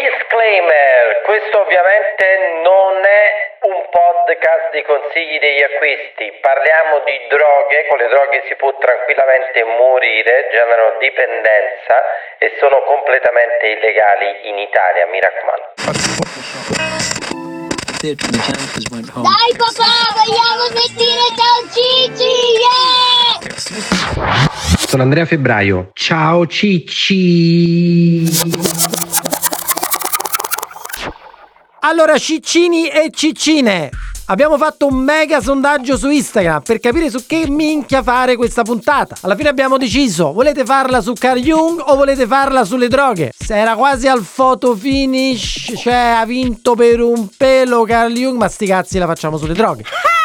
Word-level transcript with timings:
Disclaimer, 0.00 1.20
questo 1.28 1.60
ovviamente 1.60 2.24
non 2.64 3.04
è 3.04 3.52
un 3.68 3.84
podcast 3.92 4.72
di 4.72 4.80
consigli 4.88 5.36
degli 5.36 5.60
acquisti, 5.60 6.40
parliamo 6.40 7.04
di 7.04 7.28
droghe, 7.28 7.84
con 7.84 8.00
le 8.00 8.08
droghe 8.08 8.48
si 8.48 8.56
può 8.56 8.72
tranquillamente 8.80 9.60
morire, 9.76 10.48
generano 10.56 10.96
dipendenza 11.04 12.00
e 12.40 12.56
sono 12.56 12.80
completamente 12.88 13.76
illegali 13.76 14.48
in 14.48 14.56
Italia, 14.64 15.04
mi 15.04 15.20
raccomando. 15.20 15.68
Dai 19.20 19.52
papà, 19.60 20.16
vogliamo 20.16 20.64
sentire 20.80 21.28
Ciao 21.36 21.60
Cici, 21.68 22.56
yeah! 22.56 23.36
Sono 24.80 25.02
Andrea 25.02 25.26
Febbraio. 25.26 25.90
Ciao 25.92 26.46
Cicci. 26.46 28.24
Allora, 31.90 32.16
ciccini 32.18 32.86
e 32.86 33.10
ciccine, 33.12 33.90
abbiamo 34.26 34.56
fatto 34.56 34.86
un 34.86 34.94
mega 34.94 35.40
sondaggio 35.40 35.96
su 35.96 36.08
Instagram 36.08 36.62
per 36.62 36.78
capire 36.78 37.10
su 37.10 37.26
che 37.26 37.50
minchia 37.50 38.00
fare 38.00 38.36
questa 38.36 38.62
puntata. 38.62 39.16
Alla 39.22 39.34
fine 39.34 39.48
abbiamo 39.48 39.76
deciso, 39.76 40.32
volete 40.32 40.64
farla 40.64 41.00
su 41.00 41.14
Carl 41.14 41.40
Jung 41.40 41.82
o 41.84 41.96
volete 41.96 42.28
farla 42.28 42.64
sulle 42.64 42.86
droghe? 42.86 43.32
Se 43.36 43.56
era 43.56 43.74
quasi 43.74 44.06
al 44.06 44.24
photo 44.24 44.76
finish, 44.76 45.72
cioè 45.76 46.14
ha 46.16 46.24
vinto 46.24 46.76
per 46.76 47.00
un 47.00 47.26
pelo 47.36 47.82
Carl 47.82 48.12
Jung, 48.12 48.38
ma 48.38 48.46
sti 48.46 48.66
cazzi 48.66 48.96
la 48.98 49.06
facciamo 49.06 49.36
sulle 49.36 49.54
droghe. 49.54 49.82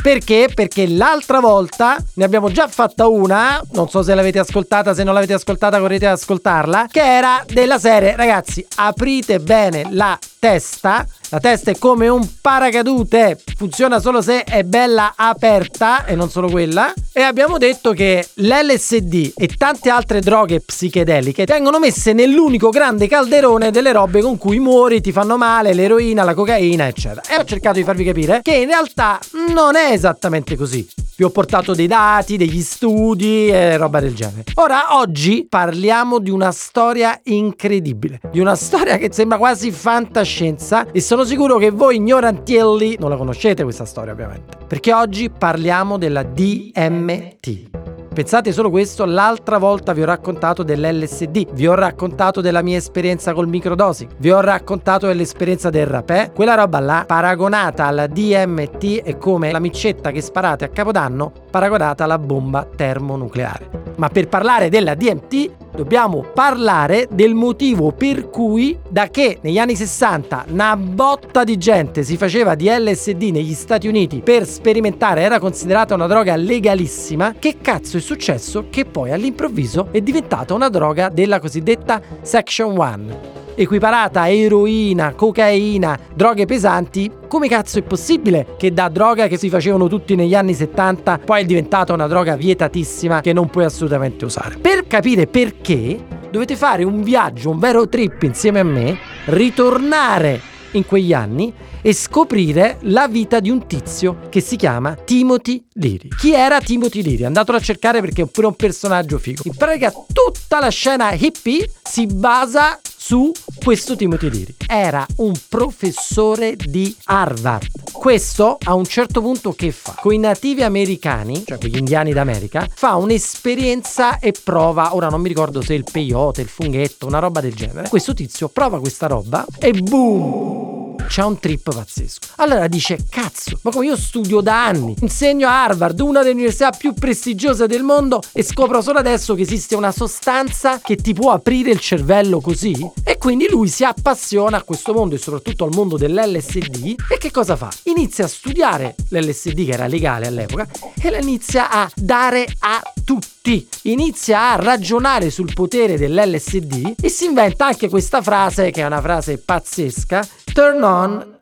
Perché? 0.00 0.50
Perché 0.52 0.86
l'altra 0.88 1.40
volta 1.40 1.96
ne 2.14 2.24
abbiamo 2.24 2.50
già 2.50 2.66
fatta 2.66 3.06
una, 3.06 3.60
non 3.72 3.88
so 3.88 4.02
se 4.02 4.14
l'avete 4.14 4.38
ascoltata, 4.38 4.94
se 4.94 5.04
non 5.04 5.14
l'avete 5.14 5.34
ascoltata 5.34 5.78
correte 5.78 6.06
ad 6.06 6.14
ascoltarla, 6.14 6.86
che 6.90 7.00
era 7.02 7.44
della 7.46 7.78
serie, 7.78 8.16
ragazzi, 8.16 8.66
aprite 8.76 9.38
bene 9.38 9.86
la 9.90 10.18
testa. 10.38 11.06
La 11.32 11.40
testa 11.40 11.70
è 11.70 11.78
come 11.78 12.08
un 12.08 12.28
paracadute, 12.42 13.38
funziona 13.56 14.00
solo 14.00 14.20
se 14.20 14.44
è 14.44 14.64
bella 14.64 15.14
aperta 15.16 16.04
e 16.04 16.14
non 16.14 16.28
solo 16.28 16.50
quella. 16.50 16.92
E 17.10 17.22
abbiamo 17.22 17.56
detto 17.56 17.92
che 17.92 18.28
l'LSD 18.34 19.32
e 19.34 19.48
tante 19.56 19.88
altre 19.88 20.20
droghe 20.20 20.60
psichedeliche 20.60 21.46
vengono 21.46 21.78
messe 21.78 22.12
nell'unico 22.12 22.68
grande 22.68 23.08
calderone 23.08 23.70
delle 23.70 23.92
robe 23.92 24.20
con 24.20 24.36
cui 24.36 24.58
muori, 24.58 25.00
ti 25.00 25.10
fanno 25.10 25.38
male, 25.38 25.72
l'eroina, 25.72 26.22
la 26.22 26.34
cocaina, 26.34 26.86
eccetera. 26.86 27.22
E 27.26 27.40
ho 27.40 27.44
cercato 27.44 27.78
di 27.78 27.84
farvi 27.84 28.04
capire 28.04 28.40
che 28.42 28.52
in 28.52 28.66
realtà 28.66 29.18
non 29.54 29.74
è 29.74 29.90
esattamente 29.90 30.54
così. 30.54 30.86
Vi 31.14 31.24
ho 31.24 31.30
portato 31.30 31.74
dei 31.74 31.86
dati, 31.86 32.36
degli 32.36 32.62
studi 32.62 33.48
e 33.48 33.76
roba 33.76 34.00
del 34.00 34.14
genere. 34.14 34.44
Ora, 34.54 34.96
oggi 34.98 35.46
parliamo 35.48 36.18
di 36.18 36.30
una 36.30 36.52
storia 36.52 37.20
incredibile, 37.24 38.20
di 38.30 38.40
una 38.40 38.54
storia 38.54 38.96
che 38.96 39.12
sembra 39.12 39.36
quasi 39.36 39.70
fantascienza 39.70 40.90
e 40.90 41.00
sono 41.00 41.24
sicuro 41.24 41.58
che 41.58 41.70
voi 41.70 41.96
ignorantielli 41.96 42.96
non 42.98 43.10
la 43.10 43.16
conoscete 43.16 43.62
questa 43.62 43.84
storia 43.84 44.12
ovviamente, 44.12 44.56
perché 44.66 44.92
oggi 44.92 45.30
parliamo 45.30 45.98
della 45.98 46.22
DMT. 46.22 47.81
Pensate 48.12 48.52
solo 48.52 48.68
questo, 48.68 49.06
l'altra 49.06 49.56
volta 49.56 49.94
vi 49.94 50.02
ho 50.02 50.04
raccontato 50.04 50.62
dell'LSD, 50.62 51.54
vi 51.54 51.66
ho 51.66 51.74
raccontato 51.74 52.42
della 52.42 52.60
mia 52.60 52.76
esperienza 52.76 53.32
col 53.32 53.48
microdosing, 53.48 54.10
vi 54.18 54.30
ho 54.30 54.40
raccontato 54.40 55.06
dell'esperienza 55.06 55.70
del 55.70 55.86
rapè, 55.86 56.30
quella 56.34 56.54
roba 56.54 56.78
là 56.80 57.04
paragonata 57.06 57.86
alla 57.86 58.06
DMT 58.06 59.02
è 59.02 59.16
come 59.16 59.50
la 59.50 59.60
micetta 59.60 60.10
che 60.10 60.20
sparate 60.20 60.66
a 60.66 60.68
Capodanno 60.68 61.32
paragonata 61.50 62.04
alla 62.04 62.18
bomba 62.18 62.68
termonucleare. 62.76 63.81
Ma 63.96 64.08
per 64.08 64.28
parlare 64.28 64.68
della 64.68 64.94
DMT 64.94 65.50
dobbiamo 65.74 66.24
parlare 66.34 67.08
del 67.10 67.34
motivo 67.34 67.92
per 67.92 68.28
cui 68.30 68.78
da 68.88 69.08
che 69.08 69.38
negli 69.40 69.58
anni 69.58 69.74
60 69.74 70.46
una 70.48 70.76
botta 70.76 71.44
di 71.44 71.56
gente 71.56 72.02
si 72.02 72.16
faceva 72.16 72.54
di 72.54 72.68
LSD 72.68 73.22
negli 73.24 73.54
Stati 73.54 73.88
Uniti 73.88 74.20
per 74.20 74.46
sperimentare, 74.46 75.22
era 75.22 75.38
considerata 75.38 75.94
una 75.94 76.06
droga 76.06 76.36
legalissima, 76.36 77.34
che 77.38 77.56
cazzo 77.60 77.96
è 77.96 78.00
successo 78.00 78.66
che 78.70 78.84
poi 78.84 79.12
all'improvviso 79.12 79.88
è 79.90 80.00
diventata 80.00 80.54
una 80.54 80.68
droga 80.68 81.08
della 81.08 81.40
cosiddetta 81.40 82.00
Section 82.20 82.76
1 82.78 83.41
equiparata 83.54 84.22
a 84.22 84.28
eroina, 84.28 85.14
cocaina, 85.14 85.98
droghe 86.14 86.46
pesanti, 86.46 87.10
come 87.28 87.48
cazzo 87.48 87.78
è 87.78 87.82
possibile 87.82 88.54
che 88.58 88.72
da 88.72 88.88
droga 88.88 89.26
che 89.26 89.38
si 89.38 89.48
facevano 89.48 89.88
tutti 89.88 90.14
negli 90.14 90.34
anni 90.34 90.54
70 90.54 91.18
poi 91.24 91.42
è 91.42 91.44
diventata 91.44 91.92
una 91.92 92.06
droga 92.06 92.36
vietatissima 92.36 93.20
che 93.20 93.32
non 93.32 93.48
puoi 93.48 93.64
assolutamente 93.64 94.24
usare? 94.24 94.58
Per 94.58 94.86
capire 94.86 95.26
perché 95.26 95.98
dovete 96.30 96.56
fare 96.56 96.84
un 96.84 97.02
viaggio, 97.02 97.50
un 97.50 97.58
vero 97.58 97.88
trip 97.88 98.22
insieme 98.22 98.60
a 98.60 98.64
me, 98.64 98.98
ritornare 99.26 100.40
in 100.72 100.86
quegli 100.86 101.12
anni 101.12 101.52
e 101.82 101.92
scoprire 101.92 102.78
la 102.82 103.08
vita 103.08 103.40
di 103.40 103.50
un 103.50 103.66
tizio 103.66 104.20
che 104.28 104.40
si 104.40 104.56
chiama 104.56 104.94
Timothy 104.94 105.64
Leary. 105.74 106.08
Chi 106.16 106.32
era 106.32 106.60
Timothy 106.60 107.02
Leary? 107.02 107.24
Andatelo 107.24 107.58
a 107.58 107.60
cercare 107.60 108.00
perché 108.00 108.22
è 108.22 108.26
pure 108.26 108.46
un 108.46 108.54
personaggio 108.54 109.18
figo. 109.18 109.42
In 109.44 109.54
pratica 109.56 109.92
tutta 110.12 110.60
la 110.60 110.70
scena 110.70 111.12
hippie 111.12 111.68
si 111.82 112.06
basa 112.06 112.80
su 113.04 113.32
questo 113.64 113.96
Timothy 113.96 114.30
Leary. 114.30 114.54
Era 114.64 115.04
un 115.16 115.32
professore 115.48 116.54
di 116.54 116.94
Harvard. 117.06 117.66
Questo 117.90 118.58
a 118.62 118.74
un 118.74 118.84
certo 118.84 119.20
punto 119.20 119.52
che 119.54 119.72
fa? 119.72 119.96
Con 120.00 120.14
i 120.14 120.18
nativi 120.18 120.62
americani, 120.62 121.42
cioè 121.44 121.58
con 121.58 121.68
gli 121.68 121.78
indiani 121.78 122.12
d'America, 122.12 122.68
fa 122.72 122.94
un'esperienza 122.94 124.20
e 124.20 124.32
prova, 124.44 124.94
ora 124.94 125.08
non 125.08 125.20
mi 125.20 125.26
ricordo 125.26 125.62
se 125.62 125.74
il 125.74 125.84
peyote, 125.90 126.42
il 126.42 126.48
funghetto, 126.48 127.06
una 127.06 127.18
roba 127.18 127.40
del 127.40 127.54
genere. 127.54 127.88
Questo 127.88 128.14
tizio 128.14 128.48
prova 128.48 128.78
questa 128.78 129.08
roba 129.08 129.44
e 129.58 129.72
boom! 129.72 130.81
C'ha 131.08 131.26
un 131.26 131.38
trip 131.38 131.72
pazzesco. 131.72 132.28
Allora 132.36 132.66
dice: 132.68 132.98
Cazzo, 133.08 133.58
ma 133.62 133.70
come 133.70 133.86
io 133.86 133.96
studio 133.96 134.40
da 134.40 134.66
anni, 134.66 134.94
insegno 135.00 135.48
a 135.48 135.64
Harvard, 135.64 136.00
una 136.00 136.20
delle 136.20 136.34
università 136.34 136.70
più 136.70 136.94
prestigiose 136.94 137.66
del 137.66 137.82
mondo, 137.82 138.20
e 138.32 138.42
scopro 138.42 138.80
solo 138.82 138.98
adesso 138.98 139.34
che 139.34 139.42
esiste 139.42 139.74
una 139.74 139.92
sostanza 139.92 140.80
che 140.80 140.96
ti 140.96 141.12
può 141.12 141.32
aprire 141.32 141.70
il 141.70 141.80
cervello 141.80 142.40
così? 142.40 142.74
E 143.04 143.18
quindi 143.18 143.48
lui 143.48 143.68
si 143.68 143.84
appassiona 143.84 144.58
a 144.58 144.62
questo 144.62 144.92
mondo 144.92 145.14
e 145.14 145.18
soprattutto 145.18 145.64
al 145.64 145.72
mondo 145.74 145.96
dell'LSD. 145.96 146.94
E 147.10 147.18
che 147.18 147.30
cosa 147.30 147.56
fa? 147.56 147.70
Inizia 147.84 148.24
a 148.24 148.28
studiare 148.28 148.94
l'LSD 149.08 149.64
che 149.64 149.72
era 149.72 149.86
legale 149.86 150.26
all'epoca 150.26 150.68
e 151.00 151.10
la 151.10 151.18
inizia 151.18 151.70
a 151.70 151.90
dare 151.94 152.46
a 152.60 152.82
tutti. 153.04 153.66
Inizia 153.82 154.52
a 154.52 154.56
ragionare 154.56 155.30
sul 155.30 155.52
potere 155.52 155.98
dell'LSD 155.98 156.94
e 157.00 157.08
si 157.08 157.24
inventa 157.24 157.66
anche 157.66 157.88
questa 157.88 158.22
frase 158.22 158.70
che 158.70 158.82
è 158.82 158.86
una 158.86 159.00
frase 159.00 159.38
pazzesca 159.38 160.26
Turn 160.52 160.82
on, 160.82 160.91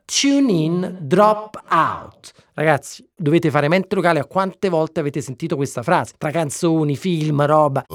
tune 0.05 0.51
in, 0.51 0.97
drop 1.01 1.61
out. 1.69 2.31
Ragazzi, 2.53 3.07
dovete 3.15 3.49
fare 3.49 3.67
mente 3.67 3.95
locale 3.95 4.19
a 4.19 4.25
quante 4.25 4.69
volte 4.69 4.99
avete 4.99 5.21
sentito 5.21 5.55
questa 5.55 5.83
frase. 5.83 6.13
Tra 6.17 6.31
canzoni, 6.31 6.95
film, 6.95 7.45
roba. 7.45 7.85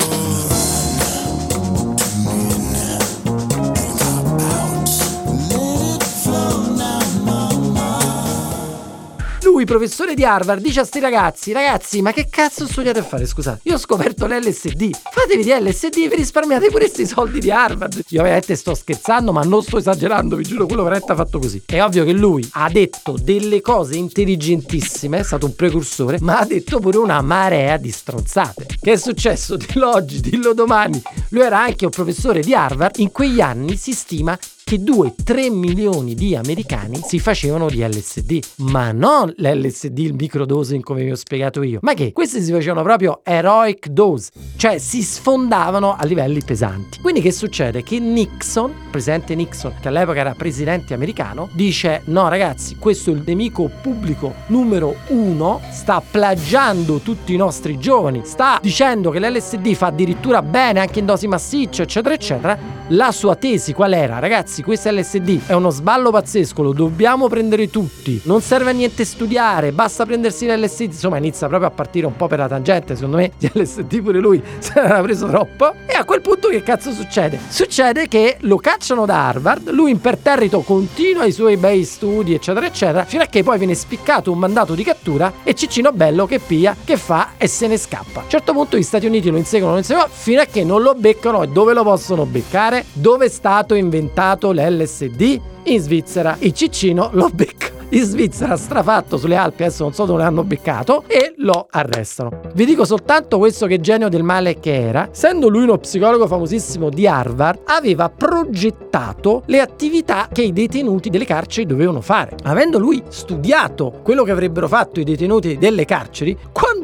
Professore 9.66 10.14
di 10.14 10.24
Harvard, 10.24 10.62
dice 10.62 10.80
a 10.80 10.84
sti 10.84 11.00
ragazzi: 11.00 11.52
Ragazzi, 11.52 12.00
ma 12.00 12.12
che 12.12 12.28
cazzo 12.30 12.66
studiate 12.66 13.00
a 13.00 13.02
fare? 13.02 13.26
Scusate, 13.26 13.60
io 13.64 13.74
ho 13.74 13.78
scoperto 13.78 14.26
l'LSD. 14.26 14.90
Fatevi 15.10 15.42
di 15.42 15.50
LSD 15.50 15.96
e 15.96 16.08
vi 16.08 16.16
risparmiate 16.16 16.68
pure 16.68 16.84
questi 16.86 17.06
soldi 17.06 17.40
di 17.40 17.50
Harvard. 17.50 18.02
Io 18.08 18.20
ovviamente 18.20 18.56
sto 18.56 18.74
scherzando, 18.74 19.32
ma 19.32 19.42
non 19.42 19.62
sto 19.62 19.78
esagerando, 19.78 20.36
vi 20.36 20.44
giuro, 20.44 20.66
quello 20.66 20.82
veramente 20.82 21.12
ha 21.12 21.14
fatto 21.16 21.38
così. 21.38 21.62
È 21.66 21.82
ovvio 21.82 22.04
che 22.04 22.12
lui 22.12 22.48
ha 22.52 22.68
detto 22.70 23.16
delle 23.20 23.60
cose 23.60 23.96
intelligentissime, 23.96 25.18
è 25.18 25.22
stato 25.22 25.46
un 25.46 25.54
precursore, 25.54 26.18
ma 26.20 26.38
ha 26.38 26.46
detto 26.46 26.80
pure 26.80 26.98
una 26.98 27.20
marea 27.20 27.76
di 27.76 27.90
stronzate. 27.90 28.66
Che 28.80 28.92
è 28.92 28.96
successo? 28.96 29.56
Dillo 29.56 29.90
oggi, 29.90 30.20
dillo 30.20 30.54
domani. 30.54 31.02
Lui 31.30 31.42
era 31.42 31.60
anche 31.60 31.84
un 31.84 31.90
professore 31.90 32.40
di 32.40 32.54
Harvard. 32.54 32.98
In 32.98 33.10
quegli 33.10 33.40
anni 33.40 33.76
si 33.76 33.92
stima 33.92 34.38
che 34.68 34.80
2-3 34.80 35.52
milioni 35.52 36.16
di 36.16 36.34
americani 36.34 37.00
si 37.00 37.20
facevano 37.20 37.68
di 37.68 37.86
LSD, 37.86 38.40
ma 38.56 38.90
non 38.90 39.32
l'LSD, 39.36 39.96
il 39.98 40.14
microdosing 40.14 40.82
come 40.82 41.04
vi 41.04 41.12
ho 41.12 41.14
spiegato 41.14 41.62
io, 41.62 41.78
ma 41.82 41.94
che 41.94 42.10
questi 42.12 42.42
si 42.42 42.50
facevano 42.50 42.82
proprio 42.82 43.20
heroic 43.22 43.86
dose, 43.86 44.32
cioè 44.56 44.78
si 44.78 45.02
sfondavano 45.02 45.94
a 45.94 46.04
livelli 46.04 46.42
pesanti. 46.44 46.98
Quindi 47.00 47.20
che 47.20 47.30
succede? 47.30 47.84
Che 47.84 48.00
Nixon, 48.00 48.72
presidente 48.90 49.36
Nixon, 49.36 49.74
che 49.80 49.86
all'epoca 49.86 50.18
era 50.18 50.34
presidente 50.34 50.94
americano, 50.94 51.48
dice 51.52 52.02
no 52.06 52.26
ragazzi, 52.26 52.74
questo 52.74 53.10
è 53.10 53.14
il 53.14 53.22
nemico 53.24 53.70
pubblico 53.80 54.34
numero 54.48 54.96
uno, 55.10 55.60
sta 55.70 56.02
plagiando 56.02 56.98
tutti 56.98 57.32
i 57.32 57.36
nostri 57.36 57.78
giovani, 57.78 58.22
sta 58.24 58.58
dicendo 58.60 59.10
che 59.10 59.20
l'LSD 59.20 59.74
fa 59.74 59.86
addirittura 59.86 60.42
bene 60.42 60.80
anche 60.80 60.98
in 60.98 61.06
dosi 61.06 61.28
massicce, 61.28 61.82
eccetera, 61.82 62.14
eccetera. 62.14 62.58
La 62.90 63.12
sua 63.12 63.36
tesi 63.36 63.72
qual 63.72 63.92
era? 63.92 64.18
Ragazzi, 64.20 64.55
ragazzi 64.56 64.62
questo 64.62 64.90
LSD 64.90 65.46
è 65.46 65.52
uno 65.52 65.70
sballo 65.70 66.10
pazzesco, 66.10 66.62
lo 66.62 66.72
dobbiamo 66.72 67.28
prendere 67.28 67.68
tutti, 67.68 68.20
non 68.24 68.40
serve 68.40 68.70
a 68.70 68.72
niente 68.72 69.04
studiare, 69.04 69.72
basta 69.72 70.06
prendersi 70.06 70.46
l'LSD, 70.46 70.92
insomma 70.92 71.18
inizia 71.18 71.48
proprio 71.48 71.68
a 71.68 71.72
partire 71.72 72.06
un 72.06 72.16
po' 72.16 72.26
per 72.26 72.38
la 72.38 72.48
tangente, 72.48 72.94
secondo 72.94 73.16
me 73.16 73.32
di 73.38 73.50
LSD 73.52 74.02
pure 74.02 74.20
lui 74.20 74.42
se 74.58 74.72
l'era 74.80 75.00
preso 75.00 75.26
troppo. 75.26 75.72
E 75.86 75.94
a 75.94 76.04
quel 76.04 76.20
punto 76.20 76.48
che 76.48 76.62
cazzo 76.62 76.92
succede? 76.92 77.38
Succede 77.48 78.08
che 78.08 78.36
lo 78.40 78.56
cacciano 78.56 79.04
da 79.04 79.26
Harvard, 79.26 79.70
lui 79.70 79.90
imperterrito 79.90 80.60
continua 80.60 81.24
i 81.24 81.32
suoi 81.32 81.56
bei 81.56 81.84
studi 81.84 82.34
eccetera 82.34 82.66
eccetera, 82.66 83.04
fino 83.04 83.22
a 83.22 83.26
che 83.26 83.42
poi 83.42 83.58
viene 83.58 83.74
spiccato 83.74 84.30
un 84.30 84.38
mandato 84.38 84.74
di 84.74 84.84
cattura 84.84 85.32
e 85.42 85.54
Ciccino 85.54 85.92
Bello 85.92 86.26
che 86.26 86.38
pia, 86.38 86.76
che 86.84 86.96
fa 86.96 87.32
e 87.36 87.46
se 87.46 87.66
ne 87.66 87.76
scappa. 87.76 88.20
A 88.20 88.22
un 88.24 88.30
certo 88.30 88.52
punto 88.52 88.76
gli 88.76 88.82
Stati 88.82 89.06
Uniti 89.06 89.30
lo 89.30 89.36
inseguono, 89.36 89.72
lo 89.72 89.78
inseguono 89.78 90.08
fino 90.10 90.40
a 90.40 90.44
che 90.44 90.64
non 90.64 90.82
lo 90.82 90.94
beccano 90.94 91.42
e 91.42 91.48
dove 91.48 91.72
lo 91.72 91.82
possono 91.82 92.24
beccare? 92.24 92.84
Dove 92.92 93.26
è 93.26 93.28
stato 93.28 93.74
inventato 93.74 94.45
l'LSD? 94.52 95.40
In 95.64 95.80
Svizzera. 95.80 96.36
Il 96.40 96.52
Ciccino 96.52 97.10
lo 97.12 97.28
becca 97.32 97.76
in 97.90 98.02
Svizzera 98.02 98.56
strafatto 98.56 99.16
sulle 99.16 99.36
Alpi, 99.36 99.62
adesso 99.62 99.84
non 99.84 99.92
so 99.92 100.06
dove 100.06 100.22
l'hanno 100.22 100.42
beccato, 100.42 101.04
e 101.06 101.34
lo 101.36 101.68
arrestano. 101.70 102.40
Vi 102.52 102.64
dico 102.64 102.84
soltanto 102.84 103.38
questo 103.38 103.66
che 103.66 103.80
genio 103.80 104.08
del 104.08 104.24
male 104.24 104.58
che 104.58 104.74
era, 104.74 105.08
essendo 105.12 105.48
lui 105.48 105.62
uno 105.62 105.78
psicologo 105.78 106.26
famosissimo 106.26 106.88
di 106.88 107.06
Harvard, 107.06 107.60
aveva 107.66 108.08
progettato 108.08 109.42
le 109.46 109.60
attività 109.60 110.28
che 110.32 110.42
i 110.42 110.52
detenuti 110.52 111.10
delle 111.10 111.24
carceri 111.24 111.66
dovevano 111.66 112.00
fare. 112.00 112.36
Avendo 112.42 112.78
lui 112.78 113.02
studiato 113.08 114.00
quello 114.02 114.24
che 114.24 114.32
avrebbero 114.32 114.66
fatto 114.66 114.98
i 114.98 115.04
detenuti 115.04 115.56
delle 115.56 115.84
carceri, 115.84 116.36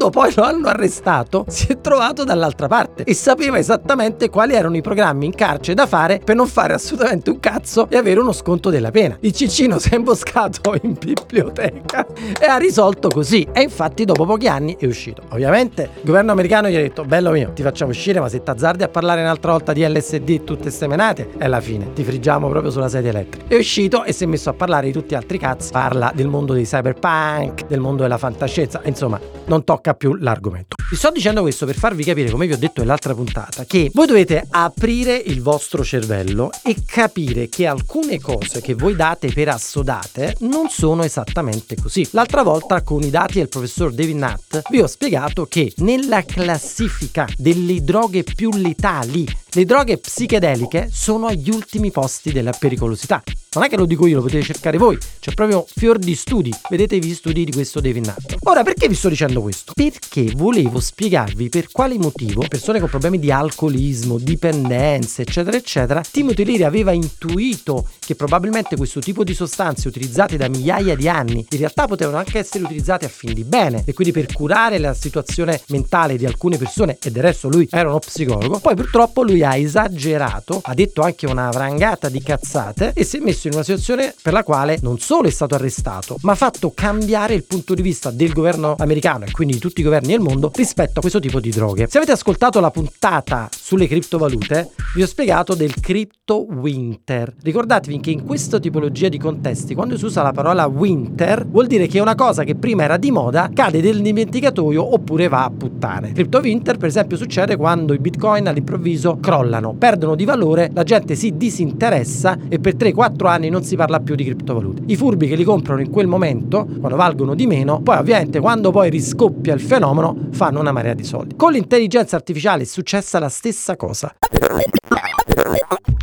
quando 0.03 0.11
poi 0.11 0.33
lo 0.35 0.43
hanno 0.43 0.69
arrestato, 0.69 1.45
si 1.49 1.69
è 1.69 1.81
trovato 1.81 2.25
dall'altra 2.25 2.67
parte 2.67 3.05
e 3.05 3.15
sapeva 3.15 3.59
esattamente 3.59 4.31
quali 4.31 4.55
erano 4.55 4.77
i 4.77 4.81
programmi 4.81 5.27
in 5.27 5.35
carcere 5.35 5.75
da 5.75 5.87
fare 5.87 6.21
per 6.25 6.35
non 6.35 6.49
fare 6.49 6.73
assolutamente 6.73 7.31
un 7.31 7.39
cazzo 7.39 7.87
e 7.89 7.97
avere 7.97 8.19
uno 8.19 8.33
sconto 8.33 8.71
della 8.71 8.91
pena. 8.91 9.17
Il 9.21 9.33
Ciccino 9.33 9.79
si 9.79 9.91
è 9.91 9.97
imboscato 9.97 10.75
in 10.83 10.97
biblioteca 10.99 12.07
e 12.41 12.47
ha 12.47 12.57
risolto 12.57 13.09
così 13.09 13.47
e 13.53 13.63
infatti 13.63 14.05
dopo 14.05 14.25
pochi 14.25 14.49
anni 14.49 14.77
è 14.79 14.87
uscito. 14.87 15.23
Ovviamente 15.31 15.91
il 15.95 16.05
governo 16.05 16.33
americano 16.33 16.69
gli 16.69 16.75
ha 16.75 16.81
detto 16.81 17.05
bello 17.05 17.31
mio 17.31 17.53
ti 17.53 17.63
facciamo 17.63 17.91
uscire 17.91 18.19
ma 18.19 18.29
se 18.29 18.43
t'azzardi 18.43 18.83
a 18.83 18.89
parlare 18.89 19.21
un'altra 19.21 19.53
volta 19.53 19.73
di 19.73 19.87
LSD 19.87 20.29
e 20.31 20.45
tutte 20.45 20.71
ste 20.71 20.89
menate 20.89 21.31
è 21.39 21.47
la 21.47 21.61
fine, 21.61 21.93
ti 21.93 22.03
friggiamo 22.03 22.49
proprio 22.49 22.73
sulla 22.73 22.89
sedia 22.89 23.11
elettrica. 23.11 23.47
È 23.47 23.57
uscito 23.57 24.03
e 24.05 24.13
si 24.13 24.25
è 24.25 24.27
messo 24.27 24.51
a 24.51 24.55
parlare 24.55 24.87
di 24.87 24.93
tutti 24.93 25.15
gli 25.15 25.17
altri 25.17 25.39
cazzi, 25.39 25.71
parla 25.71 26.11
del 26.15 26.27
mondo 26.27 26.55
dei 26.55 26.65
cyberpunk, 26.65 27.67
del 27.67 27.81
mondo 27.81 28.03
della 28.03 28.19
fantascienza, 28.19 28.81
insomma 28.85 29.21
non 29.47 29.65
tocca 29.65 29.92
più 29.95 30.15
l'argomento. 30.15 30.77
Vi 30.91 30.97
sto 30.97 31.11
dicendo 31.11 31.41
questo 31.41 31.65
per 31.65 31.77
farvi 31.77 32.05
capire, 32.05 32.31
come 32.31 32.47
vi 32.47 32.53
ho 32.53 32.59
detto 32.59 32.81
nell'altra 32.81 33.15
puntata, 33.15 33.65
che 33.65 33.91
voi 33.95 34.07
dovete 34.07 34.47
aprire 34.51 35.17
il 35.17 35.41
vostro 35.41 35.83
cervello 35.83 36.51
e 36.63 36.77
capire 36.85 37.49
che 37.49 37.67
alcune 37.67 38.21
cose 38.21 38.61
che 38.61 38.75
voi 38.75 38.95
date 38.95 39.33
per 39.33 39.49
assodate 39.49 40.37
non 40.41 40.69
sono 40.69 41.03
esattamente 41.03 41.77
così. 41.81 42.07
L'altra 42.13 42.43
volta 42.43 42.83
con 42.83 43.03
i 43.03 43.11
dati 43.11 43.39
del 43.39 43.49
professor 43.49 43.93
David 43.93 44.17
Nutt 44.17 44.63
vi 44.71 44.81
ho 44.81 44.87
spiegato 44.87 45.47
che 45.47 45.73
nella 45.79 46.25
classifica 46.25 47.27
delle 47.37 47.83
droghe 47.83 48.23
più 48.23 48.51
letali, 48.53 49.27
le 49.55 49.65
droghe 49.65 49.99
psichedeliche 49.99 50.89
sono 50.93 51.27
agli 51.27 51.51
ultimi 51.51 51.91
posti 51.91 52.33
della 52.33 52.53
pericolosità. 52.53 53.23
Non 53.55 53.65
è 53.65 53.69
che 53.69 53.77
lo 53.77 53.85
dico 53.85 54.07
io, 54.07 54.17
lo 54.17 54.23
potete 54.23 54.43
cercare 54.43 54.79
voi, 54.79 54.99
c'è 55.21 55.35
proprio 55.35 55.67
fior 55.67 55.99
di 55.99 56.15
studi, 56.15 56.51
vedetevi 56.71 57.07
gli 57.07 57.15
studi 57.15 57.45
di 57.45 57.53
questo 57.53 57.81
David 57.81 58.07
Nutt. 58.07 58.37
Ora, 58.45 58.63
perché 58.63 58.89
vi 58.89 58.95
sto 58.95 59.11
dicendo 59.11 59.43
questo? 59.43 59.73
Perché 59.83 60.33
volevo 60.37 60.79
spiegarvi 60.79 61.49
per 61.49 61.73
quale 61.73 61.99
motivo 61.99 62.45
persone 62.47 62.79
con 62.79 62.89
problemi 62.89 63.19
di 63.19 63.33
alcolismo, 63.33 64.17
dipendenze, 64.17 65.23
eccetera, 65.23 65.57
eccetera, 65.57 66.03
Timothy 66.09 66.45
Leary 66.45 66.63
aveva 66.63 66.93
intuito 66.93 67.89
che 67.99 68.15
probabilmente 68.15 68.77
questo 68.77 69.01
tipo 69.01 69.25
di 69.25 69.35
sostanze 69.35 69.89
utilizzate 69.89 70.37
da 70.37 70.49
migliaia 70.49 70.95
di 70.95 71.09
anni 71.09 71.45
in 71.49 71.59
realtà 71.59 71.87
potevano 71.87 72.19
anche 72.19 72.39
essere 72.39 72.63
utilizzate 72.63 73.07
a 73.07 73.09
fin 73.09 73.33
di 73.33 73.43
bene 73.43 73.83
e 73.85 73.93
quindi 73.93 74.13
per 74.13 74.33
curare 74.33 74.79
la 74.79 74.95
situazione 74.95 75.61
mentale 75.69 76.17
di 76.17 76.27
alcune 76.27 76.59
persone 76.59 76.99
e 77.03 77.11
del 77.11 77.23
resto 77.23 77.49
lui 77.49 77.67
era 77.71 77.89
uno 77.89 77.99
psicologo. 77.99 78.61
Poi 78.61 78.77
purtroppo 78.77 79.23
lui 79.23 79.43
ha 79.43 79.57
esagerato, 79.57 80.61
ha 80.63 80.75
detto 80.75 81.03
anche 81.03 81.27
una 81.27 81.49
vrangata 81.51 82.09
di 82.09 82.23
cazzate 82.23 82.93
e 82.95 83.03
si 83.03 83.17
è 83.17 83.21
messo 83.21 83.49
in 83.49 83.55
una 83.55 83.65
situazione 83.65 84.15
per 84.23 84.33
la 84.33 84.45
quale 84.45 84.79
non 84.81 85.01
solo 85.01 85.27
è 85.27 85.33
stato 85.33 85.57
arrestato, 85.57 86.19
ma 86.23 86.33
ha 86.33 86.37
fatto 86.37 86.73
cambiare 86.73 87.35
il 87.35 87.45
punto 87.45 87.75
di 87.75 87.83
vista 87.83 88.11
del 88.11 88.33
governo 88.33 88.77
americano 88.79 89.25
e 89.25 89.31
quindi 89.33 89.55
di 89.55 89.59
tutti 89.59 89.72
i 89.81 89.85
governi 89.85 90.09
del 90.09 90.21
mondo 90.21 90.51
rispetto 90.55 90.99
a 90.99 91.01
questo 91.01 91.21
tipo 91.21 91.41
di 91.41 91.51
droghe. 91.51 91.87
Se 91.89 91.97
avete 91.97 92.13
ascoltato 92.13 92.61
la 92.61 92.71
puntata 92.71 93.49
sulle 93.51 93.87
criptovalute, 93.87 94.71
vi 94.95 95.03
ho 95.03 95.07
spiegato 95.07 95.55
del 95.55 95.75
crypto 95.81 96.47
winter. 96.47 97.35
Ricordatevi 97.43 98.01
che 98.01 98.11
in 98.11 98.25
questa 98.25 98.59
tipologia 98.59 99.09
di 99.09 99.19
contesti, 99.19 99.75
quando 99.75 99.97
si 99.97 100.05
usa 100.05 100.23
la 100.23 100.33
parola 100.33 100.67
winter, 100.67 101.47
vuol 101.47 101.67
dire 101.67 101.87
che 101.87 102.01
una 102.01 102.15
cosa 102.15 102.45
che 102.45 102.55
prima 102.55 102.85
era 102.85 102.97
di 102.97 103.11
moda 103.11 103.51
cade 103.53 103.81
nel 103.81 104.03
dimenticatoio 104.03 104.95
oppure 104.95 105.29
va 105.29 105.45
a 105.45 105.51
puttane. 105.51 106.13
Crypto 106.13 106.39
winter, 106.41 106.77
per 106.77 106.89
esempio, 106.89 107.17
succede 107.17 107.57
quando 107.57 107.95
i 107.95 107.99
bitcoin 107.99 108.49
all'improvviso 108.49 109.19
crollano, 109.21 109.75
perdono 109.75 110.15
di 110.15 110.25
valore, 110.25 110.71
la 110.75 110.83
gente 110.83 111.15
si 111.15 111.37
disinteressa 111.37 112.39
e 112.49 112.59
per 112.59 112.75
3-4 112.77 113.27
anni 113.27 113.49
non 113.49 113.63
si 113.63 113.77
parla 113.77 114.01
più 114.01 114.15
di 114.15 114.25
criptovalute. 114.25 114.83
I 114.87 114.97
furbi 114.97 115.27
che 115.27 115.37
li 115.37 115.45
comprano 115.45 115.81
in 115.81 115.91
quel 115.91 116.07
momento, 116.07 116.67
quando 116.79 116.97
valgono 116.97 117.35
di 117.35 117.47
meno, 117.47 117.81
poi 117.81 117.97
ovviamente 117.97 118.41
quando 118.41 118.71
poi 118.71 118.91
riscoppia 118.91 119.55
il 119.55 119.61
fenomeno, 119.63 120.29
fanno 120.33 120.61
una 120.61 120.73
marea 120.73 120.95
di 120.95 121.05
soldi. 121.05 121.37
Con 121.37 121.53
l'intelligenza 121.53 122.17
artificiale 122.17 122.63
è 122.63 122.67
successa 122.67 123.19
la 123.19 123.29
stessa 123.29 123.77
cosa 123.77 124.15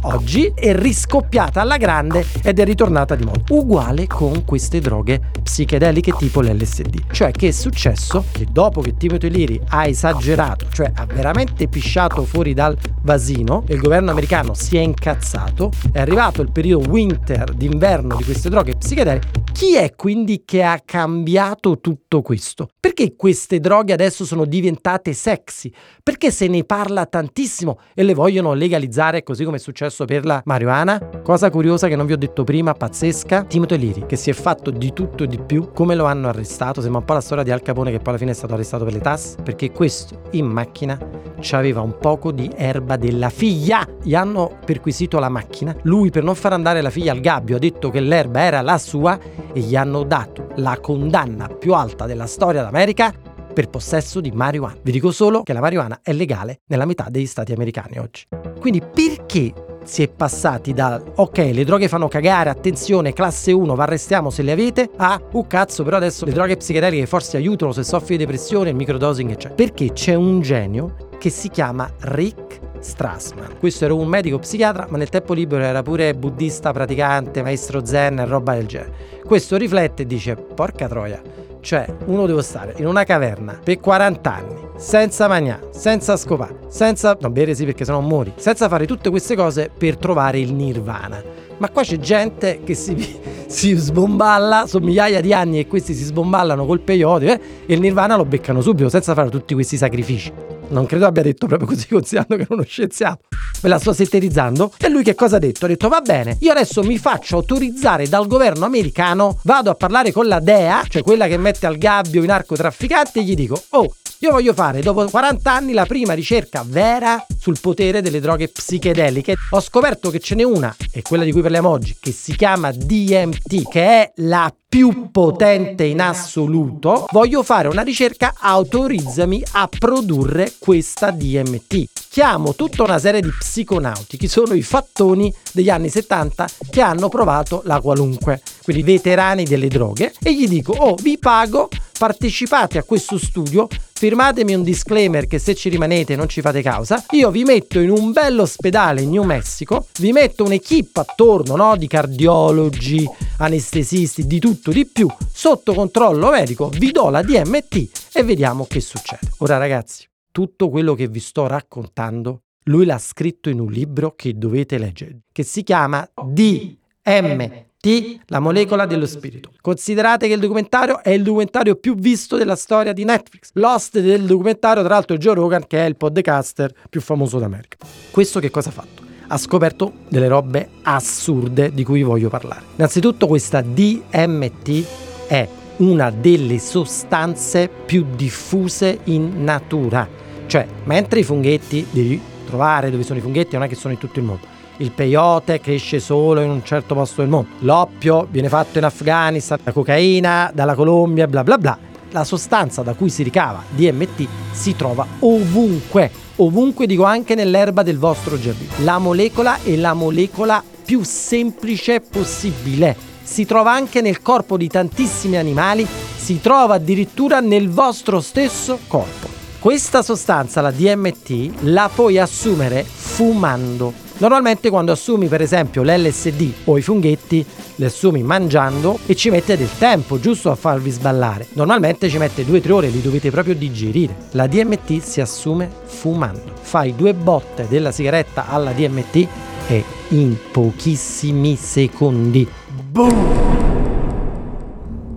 oggi 0.03 0.51
è 0.55 0.75
riscoppiata 0.75 1.61
alla 1.61 1.77
grande 1.77 2.25
ed 2.43 2.59
è 2.59 2.63
ritornata 2.63 3.15
di 3.15 3.23
moda. 3.23 3.41
Uguale 3.49 4.07
con 4.07 4.43
queste 4.45 4.79
droghe 4.79 5.21
psichedeliche 5.41 6.13
tipo 6.13 6.41
l'LSD. 6.41 7.11
Cioè 7.11 7.31
che 7.31 7.49
è 7.49 7.51
successo 7.51 8.25
che 8.31 8.45
dopo 8.49 8.81
che 8.81 8.95
Timothy 8.95 9.29
Leary 9.29 9.59
ha 9.69 9.87
esagerato, 9.87 10.67
cioè 10.71 10.91
ha 10.93 11.05
veramente 11.05 11.67
pisciato 11.67 12.23
fuori 12.25 12.53
dal 12.53 12.77
vasino, 13.01 13.63
il 13.67 13.79
governo 13.79 14.11
americano 14.11 14.53
si 14.53 14.77
è 14.77 14.81
incazzato, 14.81 15.71
è 15.91 15.99
arrivato 15.99 16.41
il 16.41 16.51
periodo 16.51 16.89
winter 16.89 17.53
d'inverno 17.53 18.17
di 18.17 18.23
queste 18.23 18.49
droghe 18.49 18.75
psichedeliche, 18.75 19.27
chi 19.59 19.75
è 19.75 19.93
quindi 19.93 20.43
che 20.45 20.63
ha 20.63 20.79
cambiato 20.85 21.81
tutto 21.81 22.21
questo? 22.21 22.69
Perché 22.79 23.17
queste 23.17 23.59
droghe 23.59 23.91
adesso 23.91 24.23
sono 24.23 24.45
diventate 24.45 25.11
sexy? 25.11 25.69
Perché 26.01 26.31
se 26.31 26.47
ne 26.47 26.63
parla 26.63 27.05
tantissimo 27.05 27.77
e 27.93 28.03
le 28.03 28.13
vogliono 28.13 28.53
legalizzare 28.53 29.21
così 29.21 29.43
come 29.43 29.57
è 29.57 29.59
successo 29.59 30.05
per 30.05 30.23
la 30.23 30.41
marijuana? 30.45 30.97
Cosa 31.21 31.49
curiosa 31.49 31.89
che 31.89 31.97
non 31.97 32.05
vi 32.05 32.13
ho 32.13 32.17
detto 32.17 32.45
prima, 32.45 32.71
pazzesca, 32.71 33.43
Timothy 33.43 33.77
Leary, 33.77 34.05
che 34.05 34.15
si 34.15 34.29
è 34.29 34.33
fatto 34.33 34.71
di 34.71 34.93
tutto 34.93 35.25
e 35.25 35.27
di 35.27 35.41
più, 35.41 35.73
come 35.73 35.93
lo 35.93 36.05
hanno 36.05 36.29
arrestato? 36.29 36.79
Sembra 36.79 37.01
un 37.01 37.05
po' 37.05 37.13
la 37.15 37.21
storia 37.21 37.43
di 37.43 37.51
Al 37.51 37.61
Capone 37.61 37.91
che 37.91 37.97
poi 37.97 38.07
alla 38.11 38.17
fine 38.17 38.31
è 38.31 38.35
stato 38.35 38.53
arrestato 38.53 38.85
per 38.85 38.93
le 38.93 39.01
tasse, 39.01 39.41
perché 39.43 39.71
questo 39.71 40.21
in 40.31 40.45
macchina 40.45 40.97
c'aveva 41.41 41.81
un 41.81 41.97
poco 41.97 42.31
di 42.31 42.49
erba 42.55 42.95
della 42.95 43.29
figlia. 43.29 43.85
Gli 44.01 44.15
hanno 44.15 44.57
perquisito 44.65 45.19
la 45.19 45.27
macchina, 45.27 45.75
lui 45.81 46.11
per 46.11 46.23
non 46.23 46.35
far 46.35 46.53
andare 46.53 46.81
la 46.81 46.89
figlia 46.89 47.11
al 47.11 47.19
gabbio 47.19 47.57
ha 47.57 47.59
detto 47.59 47.89
che 47.89 47.99
l'erba 47.99 48.39
era 48.39 48.61
la 48.61 48.77
sua 48.77 49.19
e 49.53 49.59
gli 49.59 49.75
hanno 49.75 50.03
dato 50.03 50.47
la 50.55 50.77
condanna 50.79 51.47
più 51.47 51.73
alta 51.73 52.05
della 52.05 52.27
storia 52.27 52.61
d'America 52.61 53.13
per 53.53 53.69
possesso 53.69 54.21
di 54.21 54.31
marijuana. 54.31 54.77
Vi 54.81 54.91
dico 54.91 55.11
solo 55.11 55.43
che 55.43 55.53
la 55.53 55.59
marijuana 55.59 55.99
è 56.01 56.13
legale 56.13 56.61
nella 56.67 56.85
metà 56.85 57.07
degli 57.09 57.25
stati 57.25 57.51
americani 57.51 57.97
oggi. 57.97 58.27
Quindi 58.59 58.81
perché 58.81 59.53
si 59.83 60.03
è 60.03 60.07
passati 60.07 60.73
da 60.73 61.01
ok, 61.15 61.37
le 61.37 61.63
droghe 61.63 61.87
fanno 61.87 62.07
cagare, 62.07 62.49
attenzione, 62.49 63.11
classe 63.11 63.51
1, 63.51 63.73
vi 63.73 63.81
arrestiamo 63.81 64.29
se 64.29 64.43
le 64.43 64.51
avete, 64.51 64.89
a 64.97 65.19
uh 65.31 65.47
cazzo, 65.47 65.83
però 65.83 65.97
adesso 65.97 66.25
le 66.25 66.31
droghe 66.31 66.57
psichedeliche 66.57 67.05
forse 67.05 67.37
aiutano 67.37 67.71
se 67.71 67.83
soffri 67.83 68.15
di 68.15 68.23
depressione, 68.23 68.69
il 68.69 68.75
microdosing, 68.75 69.31
eccetera. 69.31 69.55
Perché 69.55 69.91
c'è 69.91 70.13
un 70.13 70.41
genio 70.41 70.95
che 71.17 71.29
si 71.29 71.49
chiama 71.49 71.91
Rick 72.01 72.68
Strassman. 72.79 73.57
Questo 73.59 73.85
era 73.85 73.93
un 73.93 74.07
medico 74.07 74.39
psichiatra, 74.39 74.87
ma 74.89 74.97
nel 74.97 75.09
tempo 75.09 75.33
libero 75.33 75.63
era 75.63 75.81
pure 75.81 76.13
buddista 76.13 76.71
praticante, 76.71 77.41
maestro 77.41 77.85
zen 77.85 78.19
e 78.19 78.25
roba 78.25 78.53
del 78.53 78.65
genere. 78.65 78.93
Questo 79.25 79.57
riflette 79.57 80.03
e 80.03 80.05
dice: 80.05 80.35
Porca 80.35 80.87
troia, 80.87 81.21
cioè, 81.61 81.85
uno 82.05 82.25
deve 82.25 82.41
stare 82.41 82.73
in 82.77 82.87
una 82.87 83.03
caverna 83.03 83.59
per 83.61 83.79
40 83.79 84.33
anni, 84.33 84.55
senza 84.77 85.27
mangiare, 85.27 85.67
senza 85.71 86.15
scopare, 86.15 86.59
senza... 86.69 87.17
non 87.19 87.33
bere 87.33 87.53
sì 87.53 87.65
perché 87.65 87.83
sennò 87.83 87.99
muori, 87.99 88.33
senza 88.37 88.69
fare 88.69 88.85
tutte 88.85 89.09
queste 89.09 89.35
cose 89.35 89.69
per 89.75 89.97
trovare 89.97 90.39
il 90.39 90.53
nirvana. 90.53 91.21
Ma 91.57 91.69
qua 91.69 91.83
c'è 91.83 91.97
gente 91.97 92.61
che 92.63 92.73
si, 92.73 92.95
si 93.45 93.75
sbomballa, 93.75 94.65
sono 94.67 94.85
migliaia 94.85 95.19
di 95.19 95.33
anni 95.33 95.59
e 95.59 95.67
questi 95.67 95.93
si 95.93 96.05
sbomballano 96.05 96.65
col 96.65 96.79
peyote 96.79 97.33
eh, 97.33 97.41
e 97.65 97.73
il 97.73 97.81
nirvana 97.81 98.15
lo 98.15 98.23
beccano 98.23 98.61
subito 98.61 98.87
senza 98.87 99.13
fare 99.13 99.29
tutti 99.29 99.53
questi 99.53 99.75
sacrifici. 99.75 100.48
Non 100.69 100.85
credo 100.85 101.07
abbia 101.07 101.23
detto 101.23 101.47
proprio 101.47 101.67
così, 101.67 101.87
considerando 101.87 102.35
che 102.35 102.41
era 102.43 102.53
uno 102.53 102.63
scienziato. 102.63 103.21
Me 103.61 103.69
la 103.69 103.79
sto 103.79 103.91
sintetizzando. 103.91 104.73
E 104.77 104.89
lui 104.89 105.03
che 105.03 105.15
cosa 105.15 105.37
ha 105.37 105.39
detto? 105.39 105.65
Ha 105.65 105.67
detto 105.67 105.89
va 105.89 106.01
bene, 106.01 106.37
io 106.41 106.51
adesso 106.51 106.83
mi 106.83 106.97
faccio 106.97 107.37
autorizzare 107.37 108.07
dal 108.07 108.27
governo 108.27 108.65
americano, 108.65 109.39
vado 109.43 109.71
a 109.71 109.75
parlare 109.75 110.11
con 110.11 110.27
la 110.27 110.39
DEA, 110.39 110.83
cioè 110.87 111.01
quella 111.01 111.27
che 111.27 111.37
mette 111.37 111.65
al 111.65 111.77
gabbio 111.77 112.23
i 112.23 112.27
narcotrafficanti 112.27 113.19
e 113.19 113.23
gli 113.23 113.35
dico, 113.35 113.61
oh, 113.69 113.95
io 114.19 114.31
voglio 114.31 114.53
fare 114.53 114.81
dopo 114.81 115.05
40 115.05 115.51
anni 115.51 115.73
la 115.73 115.85
prima 115.85 116.13
ricerca 116.13 116.63
vera 116.65 117.25
sul 117.39 117.57
potere 117.59 118.01
delle 118.01 118.19
droghe 118.19 118.49
psichedeliche. 118.49 119.35
Ho 119.51 119.61
scoperto 119.61 120.09
che 120.09 120.19
ce 120.19 120.35
n'è 120.35 120.43
una, 120.43 120.75
e 120.91 121.01
quella 121.01 121.23
di 121.23 121.31
cui 121.31 121.41
parliamo 121.41 121.69
oggi, 121.69 121.95
che 121.99 122.11
si 122.11 122.35
chiama 122.35 122.71
DMT, 122.71 123.67
che 123.69 123.81
è 123.81 124.11
la 124.17 124.53
più 124.69 125.09
potente 125.09 125.83
in 125.83 125.99
assoluto. 125.99 127.07
Voglio 127.11 127.41
fare 127.41 127.67
una 127.67 127.81
ricerca, 127.81 128.35
autorizzami 128.37 129.43
a 129.53 129.67
produrre 129.67 130.53
questa 130.59 131.09
DMT. 131.09 131.85
Chiamo 132.11 132.55
tutta 132.55 132.81
una 132.81 132.97
serie 132.97 133.21
di 133.21 133.29
psiconauti, 133.29 134.17
che 134.17 134.27
sono 134.27 134.55
i 134.55 134.63
fattoni 134.63 135.31
degli 135.51 135.69
anni 135.69 135.89
70 135.89 136.47
che 136.71 136.81
hanno 136.81 137.07
provato 137.07 137.61
la 137.65 137.79
qualunque, 137.79 138.41
quelli 138.63 138.81
veterani 138.81 139.43
delle 139.43 139.67
droghe, 139.67 140.13
e 140.19 140.33
gli 140.33 140.47
dico, 140.47 140.73
oh, 140.73 140.95
vi 140.95 141.19
pago 141.19 141.69
partecipate 141.99 142.79
a 142.79 142.83
questo 142.83 143.19
studio, 143.19 143.67
firmatemi 143.93 144.55
un 144.55 144.63
disclaimer 144.63 145.27
che 145.27 145.37
se 145.37 145.53
ci 145.53 145.69
rimanete 145.69 146.15
non 146.15 146.27
ci 146.27 146.41
fate 146.41 146.63
causa, 146.63 147.05
io 147.11 147.29
vi 147.29 147.43
metto 147.43 147.79
in 147.79 147.91
un 147.91 148.11
bello 148.11 148.41
ospedale 148.41 149.01
in 149.01 149.11
New 149.11 149.23
Mexico, 149.23 149.85
vi 149.99 150.11
metto 150.11 150.43
un'equipe 150.45 151.01
attorno 151.01 151.55
no, 151.55 151.77
di 151.77 151.85
cardiologi, 151.85 153.07
anestesisti, 153.37 154.25
di 154.25 154.39
tutto 154.39 154.71
di 154.71 154.87
più, 154.87 155.07
sotto 155.31 155.75
controllo 155.75 156.31
medico, 156.31 156.69
vi 156.69 156.89
do 156.89 157.09
la 157.09 157.21
DMT 157.21 157.89
e 158.13 158.23
vediamo 158.23 158.65
che 158.67 158.79
succede. 158.79 159.29
Ora 159.37 159.57
ragazzi, 159.57 160.07
tutto 160.31 160.69
quello 160.69 160.93
che 160.93 161.07
vi 161.07 161.19
sto 161.19 161.47
raccontando, 161.47 162.43
lui 162.63 162.85
l'ha 162.85 162.97
scritto 162.97 163.49
in 163.49 163.59
un 163.59 163.71
libro 163.71 164.13
che 164.15 164.37
dovete 164.37 164.77
leggere, 164.77 165.21
che 165.31 165.43
si 165.43 165.63
chiama 165.63 166.07
DMT 166.13 168.19
la 168.25 168.39
molecola 168.39 168.85
dello 168.85 169.05
spirito. 169.05 169.51
Considerate 169.61 170.27
che 170.27 170.33
il 170.33 170.39
documentario 170.39 171.01
è 171.01 171.11
il 171.11 171.23
documentario 171.23 171.75
più 171.75 171.95
visto 171.95 172.37
della 172.37 172.55
storia 172.55 172.93
di 172.93 173.05
Netflix. 173.05 173.49
L'host 173.53 173.99
del 173.99 174.25
documentario, 174.25 174.83
tra 174.83 174.93
l'altro, 174.93 175.15
è 175.15 175.19
Joe 175.19 175.33
Rogan, 175.33 175.65
che 175.65 175.83
è 175.83 175.87
il 175.87 175.95
podcaster 175.95 176.73
più 176.89 177.01
famoso 177.01 177.39
d'America. 177.39 177.77
Questo 178.11 178.39
che 178.39 178.49
cosa 178.49 178.69
ha 178.69 178.73
fatto? 178.73 179.03
Ha 179.27 179.37
scoperto 179.37 179.93
delle 180.09 180.27
robe 180.27 180.69
assurde 180.83 181.71
di 181.73 181.83
cui 181.83 182.03
voglio 182.03 182.29
parlare. 182.29 182.63
Innanzitutto 182.75 183.27
questa 183.27 183.61
DMT 183.61 184.85
è 185.27 185.47
una 185.79 186.11
delle 186.11 186.59
sostanze 186.59 187.69
più 187.85 188.05
diffuse 188.15 188.99
in 189.05 189.43
natura. 189.43 190.07
Cioè, 190.45 190.65
mentre 190.85 191.19
i 191.19 191.23
funghetti 191.23 191.85
devi 191.89 192.21
trovare 192.45 192.89
dove 192.89 193.03
sono 193.03 193.19
i 193.19 193.21
funghetti, 193.21 193.55
non 193.55 193.63
è 193.63 193.67
che 193.67 193.75
sono 193.75 193.93
in 193.93 193.99
tutto 193.99 194.19
il 194.19 194.25
mondo 194.25 194.57
il 194.79 194.91
peyote 194.91 195.59
cresce 195.59 195.99
solo 195.99 196.41
in 196.41 196.49
un 196.49 196.63
certo 196.63 196.93
posto 196.95 197.21
del 197.21 197.29
mondo, 197.29 197.49
l'oppio 197.59 198.27
viene 198.29 198.49
fatto 198.49 198.77
in 198.77 198.85
Afghanistan, 198.85 199.59
la 199.63 199.71
cocaina 199.71 200.51
dalla 200.53 200.75
Colombia, 200.75 201.27
bla 201.27 201.43
bla 201.43 201.57
bla. 201.57 201.77
La 202.11 202.23
sostanza 202.23 202.81
da 202.81 202.93
cui 202.93 203.09
si 203.09 203.21
ricava 203.21 203.61
DMT 203.69 204.27
si 204.51 204.75
trova 204.75 205.05
ovunque, 205.19 206.09
ovunque 206.37 206.87
dico 206.87 207.03
anche 207.03 207.35
nell'erba 207.35 207.83
del 207.83 207.99
vostro 207.99 208.39
giardino. 208.39 208.71
La 208.83 208.97
molecola 208.97 209.61
è 209.61 209.75
la 209.75 209.93
molecola 209.93 210.63
più 210.83 211.03
semplice 211.03 212.01
possibile. 212.01 213.08
Si 213.29 213.45
trova 213.45 213.71
anche 213.71 214.01
nel 214.01 214.23
corpo 214.23 214.57
di 214.57 214.67
tantissimi 214.67 215.37
animali, 215.37 215.85
si 216.17 216.41
trova 216.41 216.73
addirittura 216.73 217.39
nel 217.39 217.69
vostro 217.69 218.21
stesso 218.21 218.79
corpo. 218.87 219.27
Questa 219.59 220.01
sostanza, 220.01 220.61
la 220.61 220.71
DMT, 220.71 221.61
la 221.61 221.91
puoi 221.93 222.17
assumere 222.17 222.83
fumando 222.83 224.07
Normalmente 224.19 224.69
quando 224.69 224.91
assumi 224.91 225.27
per 225.27 225.41
esempio 225.41 225.81
l'LSD 225.81 226.51
o 226.65 226.77
i 226.77 226.81
funghetti, 226.81 227.45
li 227.75 227.85
assumi 227.85 228.21
mangiando 228.21 228.99
e 229.05 229.15
ci 229.15 229.29
mette 229.29 229.55
del 229.55 229.69
tempo 229.77 230.19
giusto 230.19 230.51
a 230.51 230.55
farvi 230.55 230.89
sballare. 230.89 231.47
Normalmente 231.53 232.09
ci 232.09 232.17
mette 232.17 232.43
2-3 232.43 232.71
ore, 232.71 232.89
li 232.89 233.01
dovete 233.01 233.31
proprio 233.31 233.55
digerire. 233.55 234.13
La 234.31 234.45
DMT 234.45 234.99
si 234.99 235.21
assume 235.21 235.71
fumando. 235.85 236.51
Fai 236.59 236.93
due 236.97 237.13
botte 237.13 237.67
della 237.69 237.93
sigaretta 237.93 238.49
alla 238.49 238.73
DMT 238.73 239.27
e 239.69 239.83
in 240.09 240.35
pochissimi 240.51 241.55
secondi, 241.55 242.45
boom, 242.89 244.37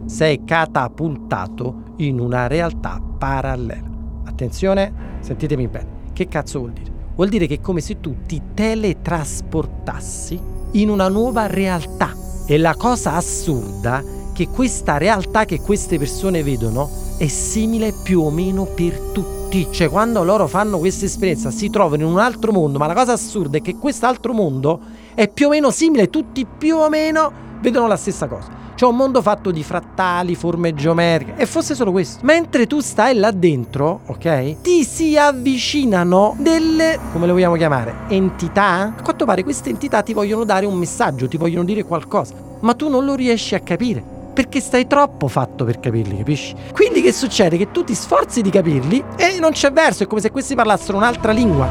sei 0.07 0.45
catapultato 0.45 1.95
in 1.97 2.19
una 2.21 2.47
realtà 2.47 3.01
parallela. 3.19 3.91
Attenzione, 4.25 5.19
sentitemi 5.21 5.69
bene. 5.69 6.01
Che 6.13 6.29
cazzo 6.29 6.59
vuol 6.59 6.73
dire? 6.73 6.93
vuol 7.15 7.29
dire 7.29 7.47
che 7.47 7.55
è 7.55 7.61
come 7.61 7.81
se 7.81 8.01
tu 8.01 8.17
ti 8.27 8.41
teletrasportassi 8.55 10.41
in 10.73 10.89
una 10.89 11.09
nuova 11.09 11.47
realtà. 11.47 12.15
E 12.47 12.59
la 12.59 12.75
cosa 12.75 13.15
assurda 13.15 14.01
è 14.01 14.05
che 14.33 14.49
questa 14.49 14.97
realtà 14.97 15.45
che 15.45 15.61
queste 15.61 15.99
persone 15.99 16.43
vedono 16.43 16.89
è 17.19 17.27
simile 17.29 17.93
più 17.93 18.23
o 18.23 18.31
meno 18.31 18.65
per 18.65 18.99
tutti. 19.13 19.69
Cioè 19.71 19.91
quando 19.91 20.25
loro 20.25 20.47
fanno 20.47 20.79
questa 20.79 21.05
esperienza 21.05 21.51
si 21.51 21.69
trovano 21.69 22.03
in 22.03 22.09
un 22.09 22.19
altro 22.19 22.53
mondo, 22.53 22.79
ma 22.79 22.87
la 22.87 22.95
cosa 22.95 23.13
assurda 23.13 23.59
è 23.59 23.63
che 23.63 23.77
quest'altro 23.77 24.33
mondo 24.33 24.81
è 25.15 25.29
più 25.29 25.47
o 25.47 25.51
meno 25.51 25.71
simile, 25.71 26.09
tutti 26.09 26.47
più 26.47 26.77
o 26.77 26.89
meno 26.89 27.51
vedono 27.63 27.87
la 27.87 27.97
stessa 27.97 28.27
cosa. 28.27 28.61
C'è 28.75 28.85
un 28.85 28.97
mondo 28.97 29.23
fatto 29.23 29.51
di 29.51 29.63
frattali, 29.63 30.35
forme 30.35 30.75
geometriche. 30.75 31.35
E 31.37 31.47
fosse 31.47 31.75
solo 31.75 31.93
questo. 31.93 32.19
Mentre 32.25 32.67
tu 32.67 32.81
stai 32.81 33.15
là 33.15 33.31
dentro, 33.31 34.01
ok? 34.07 34.61
Ti 34.61 34.85
si 34.85 35.17
avvicinano 35.17 36.35
delle, 36.39 36.99
come 37.13 37.27
le 37.27 37.33
vogliamo 37.33 37.55
chiamare, 37.55 37.95
entità. 38.09 38.95
A 38.97 39.03
quanto 39.03 39.25
pare 39.25 39.45
queste 39.45 39.71
entità 39.71 40.03
ti 40.03 40.13
vogliono 40.13 40.45
dare 40.45 40.67
un 40.67 40.75
messaggio, 40.75 41.29
ti 41.29 41.37
vogliono 41.37 41.65
dire 41.65 41.85
qualcosa. 41.85 42.35
Ma 42.61 42.75
tu 42.75 42.89
non 42.89 43.05
lo 43.05 43.15
riesci 43.15 43.55
a 43.55 43.61
capire 43.61 44.03
perché 44.33 44.61
stai 44.61 44.87
troppo 44.87 45.29
fatto 45.29 45.65
per 45.65 45.79
capirli, 45.79 46.17
capisci? 46.17 46.55
Quindi 46.73 47.03
che 47.03 47.13
succede? 47.13 47.59
Che 47.59 47.71
tu 47.71 47.85
ti 47.85 47.95
sforzi 47.95 48.41
di 48.41 48.51
capirli 48.51 49.05
e 49.17 49.39
non 49.39 49.53
c'è 49.53 49.71
verso, 49.71 50.05
è 50.05 50.07
come 50.07 50.21
se 50.21 50.31
questi 50.31 50.55
parlassero 50.55 50.97
un'altra 50.97 51.33
lingua. 51.33 51.71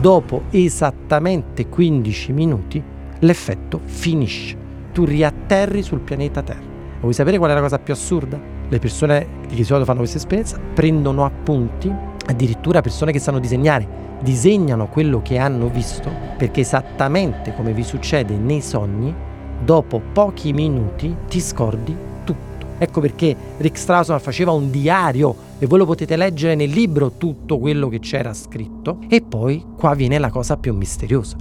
Dopo 0.00 0.42
esattamente 0.50 1.66
15 1.66 2.32
minuti 2.32 2.80
l'effetto 3.18 3.80
finisce. 3.82 4.56
Tu 4.92 5.04
riatterri 5.04 5.82
sul 5.82 5.98
pianeta 5.98 6.40
Terra. 6.42 6.62
Vuoi 7.00 7.12
sapere 7.12 7.36
qual 7.36 7.50
è 7.50 7.54
la 7.54 7.60
cosa 7.60 7.80
più 7.80 7.92
assurda? 7.92 8.40
Le 8.68 8.78
persone 8.78 9.26
che 9.48 9.56
di 9.56 9.64
solito 9.64 9.86
fanno 9.86 9.98
questa 9.98 10.18
esperienza 10.18 10.56
prendono 10.72 11.24
appunti, 11.24 11.92
addirittura 12.26 12.80
persone 12.80 13.10
che 13.10 13.18
sanno 13.18 13.40
disegnare, 13.40 13.88
disegnano 14.22 14.86
quello 14.86 15.20
che 15.20 15.38
hanno 15.38 15.68
visto, 15.68 16.12
perché 16.36 16.60
esattamente 16.60 17.54
come 17.54 17.72
vi 17.72 17.82
succede 17.82 18.36
nei 18.36 18.60
sogni, 18.60 19.12
dopo 19.64 20.00
pochi 20.12 20.52
minuti 20.52 21.12
ti 21.26 21.40
scordi. 21.40 22.07
Ecco 22.78 23.00
perché 23.00 23.36
Rick 23.58 23.76
Strausman 23.76 24.20
faceva 24.20 24.52
un 24.52 24.70
diario 24.70 25.34
e 25.58 25.66
voi 25.66 25.78
lo 25.78 25.86
potete 25.86 26.16
leggere 26.16 26.54
nel 26.54 26.70
libro 26.70 27.12
tutto 27.16 27.58
quello 27.58 27.88
che 27.88 27.98
c'era 27.98 28.32
scritto. 28.32 28.98
E 29.08 29.20
poi 29.20 29.64
qua 29.76 29.94
viene 29.94 30.18
la 30.18 30.30
cosa 30.30 30.56
più 30.56 30.74
misteriosa. 30.74 31.36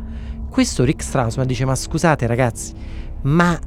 Questo 0.50 0.84
Rick 0.84 1.04
Strausman 1.04 1.46
dice: 1.46 1.66
Ma 1.66 1.76
scusate 1.76 2.26
ragazzi, 2.26 2.74
ma 3.22 3.58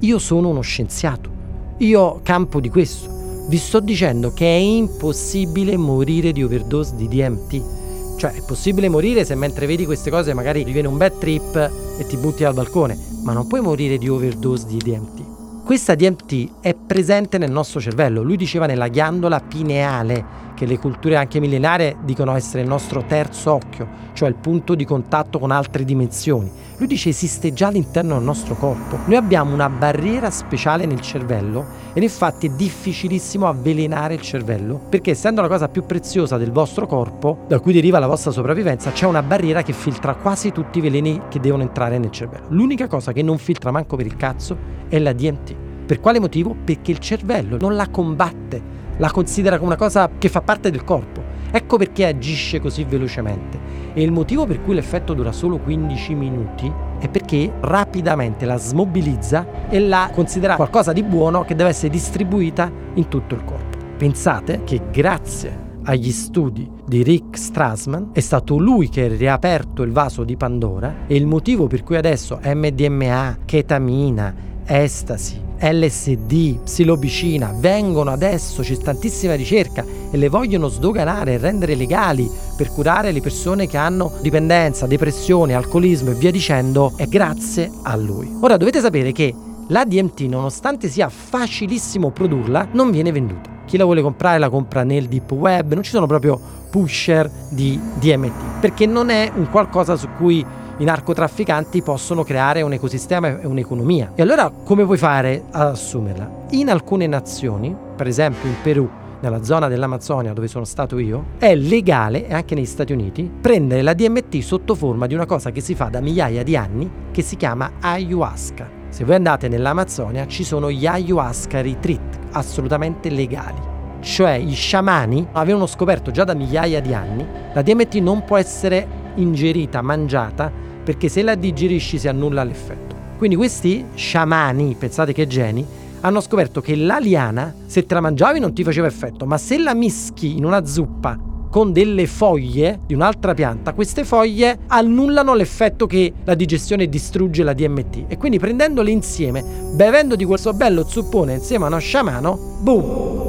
io 0.00 0.18
sono 0.18 0.48
uno 0.48 0.60
scienziato, 0.62 1.30
io 1.78 2.20
campo 2.22 2.60
di 2.60 2.68
questo. 2.68 3.20
Vi 3.48 3.56
sto 3.56 3.80
dicendo 3.80 4.32
che 4.32 4.46
è 4.46 4.58
impossibile 4.58 5.76
morire 5.76 6.32
di 6.32 6.42
overdose 6.42 6.96
di 6.96 7.08
DMT. 7.08 7.80
Cioè 8.16 8.32
è 8.32 8.42
possibile 8.44 8.88
morire 8.88 9.24
se 9.24 9.34
mentre 9.34 9.66
vedi 9.66 9.84
queste 9.84 10.10
cose 10.10 10.32
magari 10.34 10.64
ti 10.64 10.72
viene 10.72 10.86
un 10.88 10.96
bad 10.96 11.18
trip 11.18 11.56
e 11.98 12.06
ti 12.06 12.16
butti 12.16 12.42
dal 12.42 12.54
balcone, 12.54 12.96
ma 13.24 13.32
non 13.32 13.46
puoi 13.46 13.60
morire 13.60 13.98
di 13.98 14.08
overdose 14.08 14.66
di 14.66 14.76
DMT. 14.76 15.31
Questa 15.72 15.94
DMT 15.94 16.60
è 16.60 16.74
presente 16.74 17.38
nel 17.38 17.50
nostro 17.50 17.80
cervello, 17.80 18.22
lui 18.22 18.36
diceva 18.36 18.66
nella 18.66 18.88
ghiandola 18.88 19.40
pineale, 19.40 20.50
che 20.54 20.66
le 20.66 20.78
culture 20.78 21.16
anche 21.16 21.40
millenarie 21.40 21.96
dicono 22.02 22.36
essere 22.36 22.62
il 22.62 22.68
nostro 22.68 23.04
terzo 23.06 23.54
occhio, 23.54 23.88
cioè 24.12 24.28
il 24.28 24.34
punto 24.34 24.74
di 24.74 24.84
contatto 24.84 25.38
con 25.38 25.50
altre 25.50 25.86
dimensioni. 25.86 26.50
Lui 26.76 26.86
dice 26.86 27.08
esiste 27.08 27.54
già 27.54 27.68
all'interno 27.68 28.16
del 28.16 28.22
nostro 28.22 28.54
corpo. 28.54 28.98
Noi 29.06 29.16
abbiamo 29.16 29.54
una 29.54 29.70
barriera 29.70 30.30
speciale 30.30 30.84
nel 30.84 31.00
cervello 31.00 31.64
ed 31.94 32.02
infatti 32.02 32.48
è 32.48 32.50
difficilissimo 32.50 33.48
avvelenare 33.48 34.12
il 34.12 34.20
cervello 34.20 34.78
perché 34.90 35.12
essendo 35.12 35.40
la 35.40 35.48
cosa 35.48 35.68
più 35.68 35.86
preziosa 35.86 36.36
del 36.36 36.52
vostro 36.52 36.86
corpo, 36.86 37.44
da 37.48 37.60
cui 37.60 37.72
deriva 37.72 37.98
la 37.98 38.06
vostra 38.06 38.30
sopravvivenza, 38.30 38.92
c'è 38.92 39.06
una 39.06 39.22
barriera 39.22 39.62
che 39.62 39.72
filtra 39.72 40.16
quasi 40.16 40.52
tutti 40.52 40.78
i 40.78 40.82
veleni 40.82 41.22
che 41.30 41.40
devono 41.40 41.62
entrare 41.62 41.96
nel 41.96 42.10
cervello. 42.10 42.48
L'unica 42.50 42.88
cosa 42.88 43.12
che 43.12 43.22
non 43.22 43.38
filtra 43.38 43.70
manco 43.70 43.96
per 43.96 44.04
il 44.04 44.16
cazzo 44.16 44.56
è 44.88 44.98
la 44.98 45.14
DMT. 45.14 45.61
Per 45.92 46.00
quale 46.00 46.20
motivo? 46.20 46.56
Perché 46.64 46.90
il 46.90 47.00
cervello 47.00 47.58
non 47.58 47.76
la 47.76 47.86
combatte, 47.90 48.62
la 48.96 49.10
considera 49.10 49.56
come 49.56 49.74
una 49.74 49.76
cosa 49.76 50.08
che 50.16 50.30
fa 50.30 50.40
parte 50.40 50.70
del 50.70 50.84
corpo. 50.84 51.22
Ecco 51.50 51.76
perché 51.76 52.06
agisce 52.06 52.60
così 52.60 52.84
velocemente. 52.84 53.60
E 53.92 54.02
il 54.02 54.10
motivo 54.10 54.46
per 54.46 54.62
cui 54.62 54.72
l'effetto 54.72 55.12
dura 55.12 55.32
solo 55.32 55.58
15 55.58 56.14
minuti 56.14 56.72
è 56.98 57.10
perché 57.10 57.52
rapidamente 57.60 58.46
la 58.46 58.56
smobilizza 58.56 59.68
e 59.68 59.80
la 59.80 60.08
considera 60.14 60.56
qualcosa 60.56 60.94
di 60.94 61.02
buono 61.02 61.44
che 61.44 61.54
deve 61.54 61.68
essere 61.68 61.90
distribuita 61.90 62.72
in 62.94 63.08
tutto 63.08 63.34
il 63.34 63.44
corpo. 63.44 63.76
Pensate 63.98 64.62
che 64.64 64.80
grazie 64.90 65.72
agli 65.82 66.10
studi 66.10 66.70
di 66.86 67.02
Rick 67.02 67.36
Strassman 67.36 68.12
è 68.14 68.20
stato 68.20 68.56
lui 68.56 68.88
che 68.88 69.04
ha 69.04 69.08
riaperto 69.08 69.82
il 69.82 69.92
vaso 69.92 70.24
di 70.24 70.38
Pandora 70.38 71.06
e 71.06 71.16
il 71.16 71.26
motivo 71.26 71.66
per 71.66 71.82
cui 71.82 71.96
adesso 71.96 72.40
MDMA, 72.42 73.40
ketamina, 73.44 74.51
estasi, 74.64 75.40
LSD, 75.60 76.62
psilobicina 76.64 77.54
vengono 77.56 78.10
adesso, 78.10 78.62
c'è 78.62 78.76
tantissima 78.76 79.34
ricerca 79.34 79.84
e 80.10 80.16
le 80.16 80.28
vogliono 80.28 80.68
sdoganare 80.68 81.34
e 81.34 81.38
rendere 81.38 81.76
legali 81.76 82.28
per 82.56 82.70
curare 82.70 83.12
le 83.12 83.20
persone 83.20 83.68
che 83.68 83.76
hanno 83.76 84.12
dipendenza, 84.20 84.86
depressione, 84.86 85.54
alcolismo 85.54 86.10
e 86.10 86.14
via 86.14 86.30
dicendo, 86.30 86.94
è 86.96 87.06
grazie 87.06 87.70
a 87.82 87.94
lui. 87.96 88.30
Ora 88.40 88.56
dovete 88.56 88.80
sapere 88.80 89.12
che 89.12 89.32
la 89.68 89.84
DMT, 89.84 90.22
nonostante 90.22 90.88
sia 90.88 91.08
facilissimo 91.08 92.10
produrla, 92.10 92.68
non 92.72 92.90
viene 92.90 93.12
venduta. 93.12 93.50
Chi 93.64 93.76
la 93.76 93.84
vuole 93.84 94.02
comprare 94.02 94.38
la 94.38 94.50
compra 94.50 94.82
nel 94.82 95.06
deep 95.06 95.30
web, 95.30 95.72
non 95.72 95.84
ci 95.84 95.90
sono 95.90 96.06
proprio 96.06 96.38
pusher 96.70 97.30
di 97.50 97.78
DMT, 98.00 98.60
perché 98.60 98.86
non 98.86 99.10
è 99.10 99.30
un 99.34 99.48
qualcosa 99.48 99.94
su 99.94 100.08
cui 100.16 100.44
i 100.78 100.84
narcotrafficanti 100.84 101.82
possono 101.82 102.22
creare 102.24 102.62
un 102.62 102.72
ecosistema 102.72 103.40
e 103.40 103.46
un'economia. 103.46 104.12
E 104.14 104.22
allora 104.22 104.50
come 104.50 104.84
puoi 104.84 104.96
fare 104.96 105.44
ad 105.50 105.68
assumerla? 105.68 106.46
In 106.50 106.70
alcune 106.70 107.06
nazioni, 107.06 107.76
per 107.94 108.06
esempio 108.06 108.48
in 108.48 108.56
Perù, 108.62 108.88
nella 109.20 109.44
zona 109.44 109.68
dell'Amazzonia 109.68 110.32
dove 110.32 110.48
sono 110.48 110.64
stato 110.64 110.98
io, 110.98 111.24
è 111.38 111.54
legale, 111.54 112.26
e 112.26 112.34
anche 112.34 112.54
negli 112.54 112.66
Stati 112.66 112.92
Uniti, 112.92 113.30
prendere 113.40 113.82
la 113.82 113.94
DMT 113.94 114.38
sotto 114.40 114.74
forma 114.74 115.06
di 115.06 115.14
una 115.14 115.26
cosa 115.26 115.50
che 115.52 115.60
si 115.60 115.74
fa 115.74 115.84
da 115.84 116.00
migliaia 116.00 116.42
di 116.42 116.56
anni 116.56 116.90
che 117.12 117.22
si 117.22 117.36
chiama 117.36 117.72
ayahuasca. 117.80 118.80
Se 118.88 119.04
voi 119.04 119.14
andate 119.14 119.48
nell'Amazzonia 119.48 120.26
ci 120.26 120.42
sono 120.42 120.70
gli 120.70 120.86
ayahuasca 120.86 121.60
retreat 121.60 122.18
assolutamente 122.32 123.10
legali. 123.10 123.70
Cioè 124.00 124.32
i 124.32 124.52
sciamani 124.52 125.28
avevano 125.32 125.66
scoperto 125.66 126.10
già 126.10 126.24
da 126.24 126.34
migliaia 126.34 126.80
di 126.80 126.92
anni 126.92 127.24
la 127.54 127.62
DMT 127.62 127.94
non 127.96 128.24
può 128.24 128.36
essere 128.36 129.00
ingerita, 129.16 129.82
mangiata, 129.82 130.50
perché 130.82 131.08
se 131.08 131.22
la 131.22 131.34
digerisci 131.34 131.98
si 131.98 132.08
annulla 132.08 132.44
l'effetto. 132.44 132.94
Quindi 133.16 133.36
questi 133.36 133.84
sciamani, 133.94 134.74
pensate 134.78 135.12
che 135.12 135.26
geni, 135.26 135.64
hanno 136.00 136.20
scoperto 136.20 136.60
che 136.60 136.74
la 136.74 136.98
liana, 136.98 137.54
se 137.66 137.86
te 137.86 137.94
la 137.94 138.00
mangiavi 138.00 138.40
non 138.40 138.52
ti 138.52 138.64
faceva 138.64 138.86
effetto, 138.86 139.24
ma 139.26 139.38
se 139.38 139.58
la 139.58 139.74
mischi 139.74 140.36
in 140.36 140.44
una 140.44 140.64
zuppa 140.64 141.30
con 141.48 141.70
delle 141.72 142.06
foglie 142.06 142.80
di 142.86 142.94
un'altra 142.94 143.34
pianta, 143.34 143.74
queste 143.74 144.04
foglie 144.04 144.60
annullano 144.68 145.34
l'effetto 145.34 145.86
che 145.86 146.12
la 146.24 146.34
digestione 146.34 146.88
distrugge 146.88 147.42
la 147.42 147.52
DMT 147.52 148.04
e 148.08 148.16
quindi 148.16 148.38
prendendole 148.38 148.90
insieme, 148.90 149.44
bevendo 149.74 150.16
di 150.16 150.24
questo 150.24 150.54
bello 150.54 150.84
zuppone 150.84 151.34
insieme 151.34 151.64
a 151.64 151.68
uno 151.68 151.78
sciamano, 151.78 152.58
boom! 152.62 153.21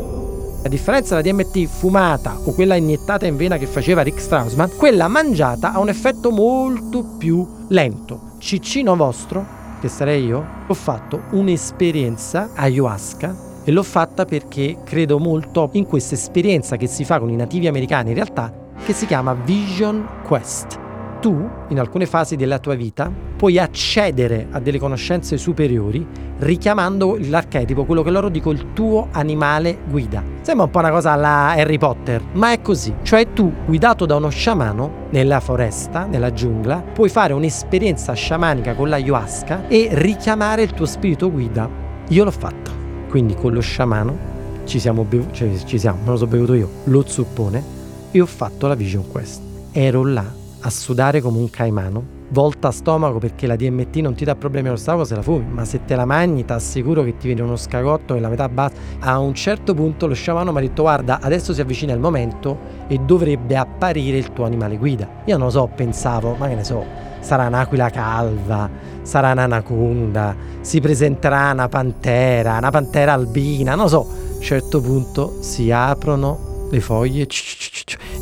A 0.66 0.70
differenza 0.70 1.20
della 1.20 1.44
DMT 1.44 1.66
fumata 1.66 2.38
o 2.42 2.54
quella 2.54 2.76
iniettata 2.76 3.26
in 3.26 3.36
vena 3.36 3.58
che 3.58 3.66
faceva 3.66 4.02
Rick 4.02 4.22
Strausman, 4.22 4.78
quella 4.78 5.10
mangiata 5.10 5.74
ha 5.74 5.80
un 5.80 5.90
effetto 5.90 6.32
molto 6.32 7.04
più 7.18 7.46
lento. 7.68 8.36
Ciccino 8.38 8.96
vostro, 8.96 9.46
che 9.82 9.90
sarei 9.90 10.24
io, 10.24 10.46
ho 10.66 10.74
fatto 10.74 11.24
un'esperienza 11.32 12.52
ayahuasca 12.56 13.36
e 13.66 13.72
l'ho 13.74 13.84
fatta 13.84 14.24
perché 14.24 14.78
credo 14.86 15.20
molto 15.20 15.70
in 15.74 15.86
questa 15.86 16.16
esperienza 16.16 16.78
che 16.78 16.88
si 16.88 17.04
fa 17.04 17.20
con 17.20 17.30
i 17.30 17.36
nativi 17.36 17.68
americani 17.68 18.10
in 18.10 18.16
realtà 18.16 18.54
che 18.86 18.94
si 18.94 19.06
chiama 19.06 19.34
Vision 19.34 20.08
Quest. 20.24 20.83
Tu, 21.24 21.50
in 21.70 21.80
alcune 21.80 22.06
fasi 22.06 22.36
della 22.36 22.60
tua 22.60 22.76
vita, 22.76 23.10
puoi 23.38 23.58
accedere 23.58 24.48
a 24.52 24.60
delle 24.60 24.78
conoscenze 24.78 25.38
superiori 25.38 26.06
richiamando 26.40 27.18
l'archetipo, 27.18 27.86
quello 27.86 28.04
che 28.04 28.10
loro 28.10 28.28
dicono 28.28 28.58
il 28.58 28.74
tuo 28.74 29.08
animale 29.10 29.78
guida. 29.88 30.22
Sembra 30.42 30.66
un 30.66 30.72
po' 30.72 30.80
una 30.80 30.92
cosa 30.92 31.12
alla 31.12 31.52
Harry 31.52 31.78
Potter, 31.78 32.22
ma 32.34 32.52
è 32.52 32.62
così. 32.62 32.94
Cioè 33.04 33.32
tu, 33.32 33.54
guidato 33.66 34.06
da 34.06 34.18
uno 34.18 34.28
sciamano, 34.28 35.08
nella 35.12 35.40
foresta, 35.40 36.04
nella 36.04 36.34
giungla, 36.34 36.84
puoi 36.94 37.08
fare 37.08 37.32
un'esperienza 37.32 38.12
sciamanica 38.12 38.76
con 38.76 38.90
l'ayahuasca 38.90 39.70
e 39.70 39.92
richiamare 39.94 40.64
il 40.64 40.74
tuo 40.74 40.86
spirito 40.86 41.32
guida. 41.32 41.70
Io 42.10 42.24
l'ho 42.26 42.32
fatto. 42.32 42.70
Quindi 43.08 43.34
con 43.34 43.54
lo 43.54 43.62
sciamano 43.62 44.18
ci 44.66 44.78
siamo, 44.78 45.06
bev- 45.06 45.32
cioè, 45.32 45.56
ci 45.64 45.80
siamo, 45.80 46.00
me 46.04 46.10
lo 46.10 46.18
so 46.18 46.28
bevuto 46.28 46.54
io, 46.54 46.70
lo 46.84 47.06
zuppone 47.08 47.64
e 48.12 48.20
ho 48.20 48.26
fatto 48.26 48.68
la 48.68 48.76
Vision 48.76 49.10
Quest. 49.10 49.42
Ero 49.72 50.06
là 50.06 50.42
a 50.66 50.70
sudare 50.70 51.20
come 51.20 51.40
un 51.40 51.50
caimano, 51.50 52.22
volta 52.30 52.70
a 52.70 52.72
stomaco 52.72 53.18
perché 53.20 53.48
la 53.48 53.58
DMT 53.58 53.98
non 53.98 54.16
ti 54.16 54.24
dà 54.24 54.36
problemi 54.36 54.70
allo 54.70 54.78
stomaco 54.78 55.04
se 55.04 55.16
la 55.16 55.22
fumi, 55.22 55.46
ma 55.52 55.66
se 55.66 55.84
te 55.84 55.96
la 55.96 56.06
mangi 56.06 56.46
ti 56.46 56.54
assicuro 56.54 57.04
che 57.04 57.18
ti 57.18 57.28
viene 57.28 57.42
uno 57.42 57.58
scagotto 57.58 58.16
e 58.16 58.22
la 58.22 58.30
metà 58.30 58.48
basta. 58.48 58.80
A 59.00 59.20
un 59.20 59.34
certo 59.34 59.74
punto 59.74 60.08
lo 60.08 60.14
sciamano 60.14 60.52
mi 60.52 60.60
ha 60.60 60.62
detto 60.62 60.84
guarda 60.84 61.20
adesso 61.22 61.54
si 61.54 61.60
avvicina 61.60 61.92
il 61.92 62.00
momento 62.00 62.58
e 62.88 62.98
dovrebbe 62.98 63.58
apparire 63.58 64.18
il 64.18 64.32
tuo 64.32 64.46
animale 64.46 64.78
guida. 64.78 65.08
Io 65.26 65.38
non 65.38 65.48
lo 65.48 65.52
so, 65.52 65.70
pensavo, 65.76 66.36
ma 66.36 66.48
che 66.48 66.56
ne 66.56 66.64
so, 66.64 66.86
sarà 67.20 67.48
un'aquila 67.48 67.90
calva, 67.90 68.70
sarà 69.02 69.34
un'anaconda, 69.34 70.36
si 70.62 70.80
presenterà 70.80 71.52
una 71.52 71.68
pantera, 71.68 72.58
una 72.58 72.72
pantera 72.72 73.12
albina, 73.12 73.76
non 73.76 73.84
lo 73.84 73.90
so. 73.90 74.08
A 74.08 74.36
un 74.36 74.42
certo 74.42 74.80
punto 74.80 75.42
si 75.42 75.72
aprono 75.72 76.68
le 76.72 76.80
foglie. 76.80 77.28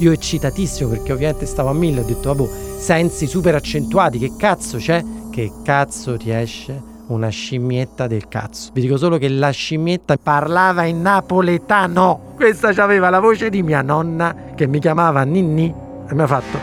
Io 0.01 0.11
eccitatissimo 0.11 0.89
perché 0.89 1.13
ovviamente 1.13 1.45
stavo 1.45 1.69
a 1.69 1.73
mille, 1.73 1.99
ho 1.99 2.03
detto, 2.03 2.33
vabbè, 2.33 2.49
sensi 2.79 3.27
super 3.27 3.53
accentuati, 3.53 4.17
che 4.17 4.31
cazzo 4.35 4.77
c'è? 4.77 5.03
Che 5.29 5.51
cazzo 5.63 6.17
ti 6.17 6.31
esce? 6.31 6.81
Una 7.09 7.29
scimmietta 7.29 8.07
del 8.07 8.27
cazzo. 8.27 8.71
Vi 8.73 8.81
dico 8.81 8.97
solo 8.97 9.19
che 9.19 9.29
la 9.29 9.51
scimmietta 9.51 10.17
parlava 10.17 10.85
in 10.85 11.03
napoletano. 11.03 12.33
Questa 12.35 12.69
aveva 12.69 13.11
la 13.11 13.19
voce 13.19 13.51
di 13.51 13.61
mia 13.61 13.83
nonna 13.83 14.53
che 14.55 14.65
mi 14.65 14.79
chiamava 14.79 15.21
Ninni 15.21 15.71
e 16.09 16.13
mi 16.15 16.21
ha 16.23 16.27
fatto 16.27 16.57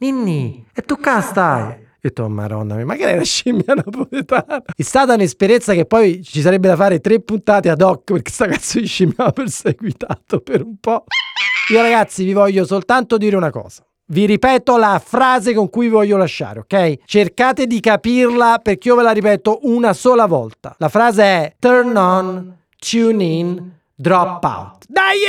Ninni, 0.00 0.66
e 0.74 0.82
tu 0.82 0.98
qua 0.98 1.22
stai? 1.22 1.62
Ho 1.62 1.76
detto, 2.02 2.24
oh, 2.24 2.28
maronna, 2.28 2.84
ma 2.84 2.96
che 2.96 3.06
è 3.06 3.16
la 3.16 3.24
scimmia 3.24 3.72
napoletana? 3.72 4.62
È 4.76 4.82
stata 4.82 5.14
un'esperienza 5.14 5.72
che 5.72 5.86
poi 5.86 6.22
ci 6.22 6.42
sarebbe 6.42 6.68
da 6.68 6.76
fare 6.76 7.00
tre 7.00 7.18
puntate 7.22 7.70
ad 7.70 7.80
hoc 7.80 8.12
perché 8.12 8.30
sta 8.30 8.46
cazzo 8.46 8.78
di 8.78 8.86
scimmia 8.86 9.14
mi 9.16 9.24
ha 9.24 9.30
perseguitato 9.30 10.40
per 10.40 10.62
un 10.62 10.76
po'. 10.78 11.06
Io 11.70 11.80
ragazzi 11.80 12.24
vi 12.24 12.34
voglio 12.34 12.66
soltanto 12.66 13.16
dire 13.16 13.36
una 13.36 13.50
cosa. 13.50 13.82
Vi 14.06 14.26
ripeto 14.26 14.76
la 14.76 15.00
frase 15.02 15.54
con 15.54 15.70
cui 15.70 15.86
vi 15.86 15.92
voglio 15.92 16.18
lasciare, 16.18 16.58
ok? 16.58 16.98
Cercate 17.06 17.66
di 17.66 17.80
capirla 17.80 18.60
perché 18.62 18.88
io 18.88 18.96
ve 18.96 19.02
la 19.02 19.12
ripeto 19.12 19.60
una 19.62 19.94
sola 19.94 20.26
volta. 20.26 20.74
La 20.78 20.90
frase 20.90 21.22
è 21.22 21.54
turn 21.58 21.96
on, 21.96 22.54
tune 22.76 23.24
in, 23.24 23.70
drop 23.94 24.44
out. 24.44 24.84
Dai! 24.88 25.20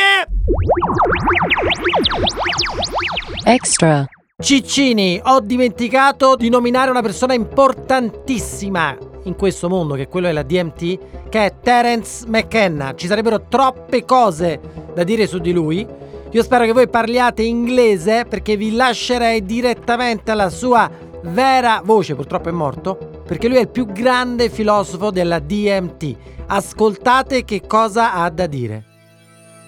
Extra. 3.45 4.05
Ciccini, 4.37 5.21
ho 5.23 5.39
dimenticato 5.39 6.35
di 6.35 6.49
nominare 6.49 6.91
una 6.91 7.01
persona 7.01 7.33
importantissima 7.33 8.97
in 9.23 9.37
questo 9.37 9.69
mondo, 9.69 9.95
che 9.95 10.03
è 10.03 10.07
quello 10.09 10.27
della 10.27 10.43
DMT, 10.43 11.29
che 11.29 11.45
è 11.45 11.53
Terence 11.61 12.27
McKenna. 12.27 12.93
Ci 12.93 13.07
sarebbero 13.07 13.47
troppe 13.47 14.03
cose 14.03 14.59
da 14.93 15.05
dire 15.05 15.27
su 15.27 15.39
di 15.39 15.53
lui. 15.53 15.87
Io 16.31 16.43
spero 16.43 16.65
che 16.65 16.73
voi 16.73 16.89
parliate 16.89 17.43
inglese 17.43 18.25
perché 18.27 18.57
vi 18.57 18.75
lascerei 18.75 19.45
direttamente 19.45 20.31
alla 20.31 20.49
sua 20.49 20.89
vera 21.21 21.81
voce, 21.83 22.15
purtroppo 22.15 22.49
è 22.49 22.51
morto, 22.51 23.21
perché 23.25 23.47
lui 23.47 23.57
è 23.57 23.61
il 23.61 23.69
più 23.69 23.85
grande 23.85 24.49
filosofo 24.49 25.11
della 25.11 25.39
DMT. 25.39 26.15
Ascoltate 26.47 27.45
che 27.45 27.61
cosa 27.65 28.13
ha 28.13 28.29
da 28.29 28.47
dire. 28.47 28.83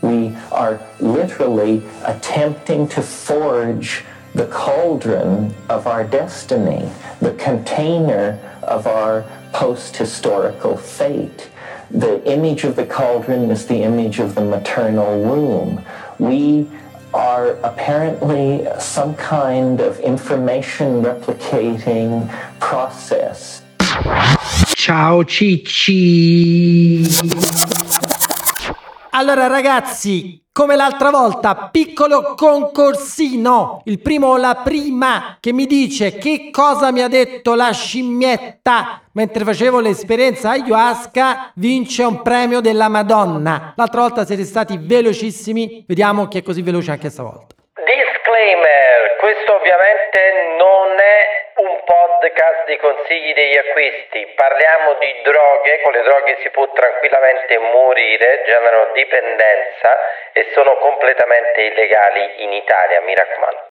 We 0.02 0.32
are 0.50 0.80
literally 1.00 1.82
attempting 2.04 2.88
to 2.94 3.02
forge 3.02 4.04
the 4.36 4.48
cauldron 4.48 5.54
of 5.70 5.86
our 5.86 6.04
destiny, 6.04 6.88
the 7.20 7.34
container 7.36 8.38
of 8.62 8.86
our 8.86 9.24
post 9.54 9.98
historical 9.98 10.78
fate. 10.78 11.50
The 11.90 12.22
image 12.26 12.66
of 12.66 12.76
the 12.76 12.86
cauldron 12.86 13.50
is 13.50 13.66
the 13.66 13.82
image 13.82 14.20
of 14.20 14.36
the 14.36 14.44
maternal 14.44 15.18
womb. 15.20 15.82
We 16.20 16.68
are 17.14 17.58
apparently 17.64 18.68
some 18.80 19.16
kind 19.16 19.80
of 19.82 20.00
information 20.00 21.02
replicating 21.02 22.30
process. 22.60 23.62
Ciao 24.74 25.24
Cicci! 25.24 27.04
Allora 29.12 29.48
ragazzi, 29.48 30.44
come 30.58 30.76
l'altra 30.76 31.12
volta, 31.12 31.70
piccolo 31.72 32.34
concorsino. 32.36 33.84
Il 33.86 34.02
primo 34.02 34.30
o 34.30 34.38
la 34.38 34.60
prima 34.64 35.38
che 35.40 35.54
mi 35.54 35.68
dice 35.68 36.18
che 36.18 36.50
cosa 36.52 36.92
mi 36.92 37.04
ha 37.04 37.08
detto 37.08 37.54
la 37.54 37.72
scimmietta 37.72 39.04
mentre 39.12 39.44
facevo 39.44 39.80
l'esperienza 39.80 40.50
ayahuasca 40.50 41.52
vince 41.58 42.02
un 42.02 42.24
premio 42.24 42.60
della 42.60 42.88
Madonna. 42.88 43.74
L'altra 43.76 44.02
volta 44.02 44.26
siete 44.26 44.46
stati 44.46 44.80
velocissimi, 44.82 45.86
vediamo 45.88 46.28
chi 46.28 46.40
è 46.40 46.42
così 46.42 46.64
veloce 46.64 46.90
anche 46.90 47.12
stavolta. 47.12 47.54
Disclaimer, 47.76 49.16
questo 49.20 49.54
ovviamente 49.54 50.47
podcast 52.28 52.66
di 52.68 52.78
consigli 52.78 53.34
degli 53.34 53.56
acquisti. 53.56 54.28
Parliamo 54.36 54.96
di 55.00 55.22
droghe, 55.24 55.82
con 55.82 55.94
le 55.94 56.04
droghe 56.04 56.38
si 56.42 56.50
può 56.50 56.70
tranquillamente 56.74 57.58
morire, 57.58 58.44
generano 58.46 58.92
dipendenza 58.92 59.98
e 60.34 60.52
sono 60.54 60.76
completamente 60.78 61.62
illegali 61.62 62.44
in 62.44 62.52
Italia, 62.54 63.02
mi 63.02 63.16
raccomando. 63.16 63.66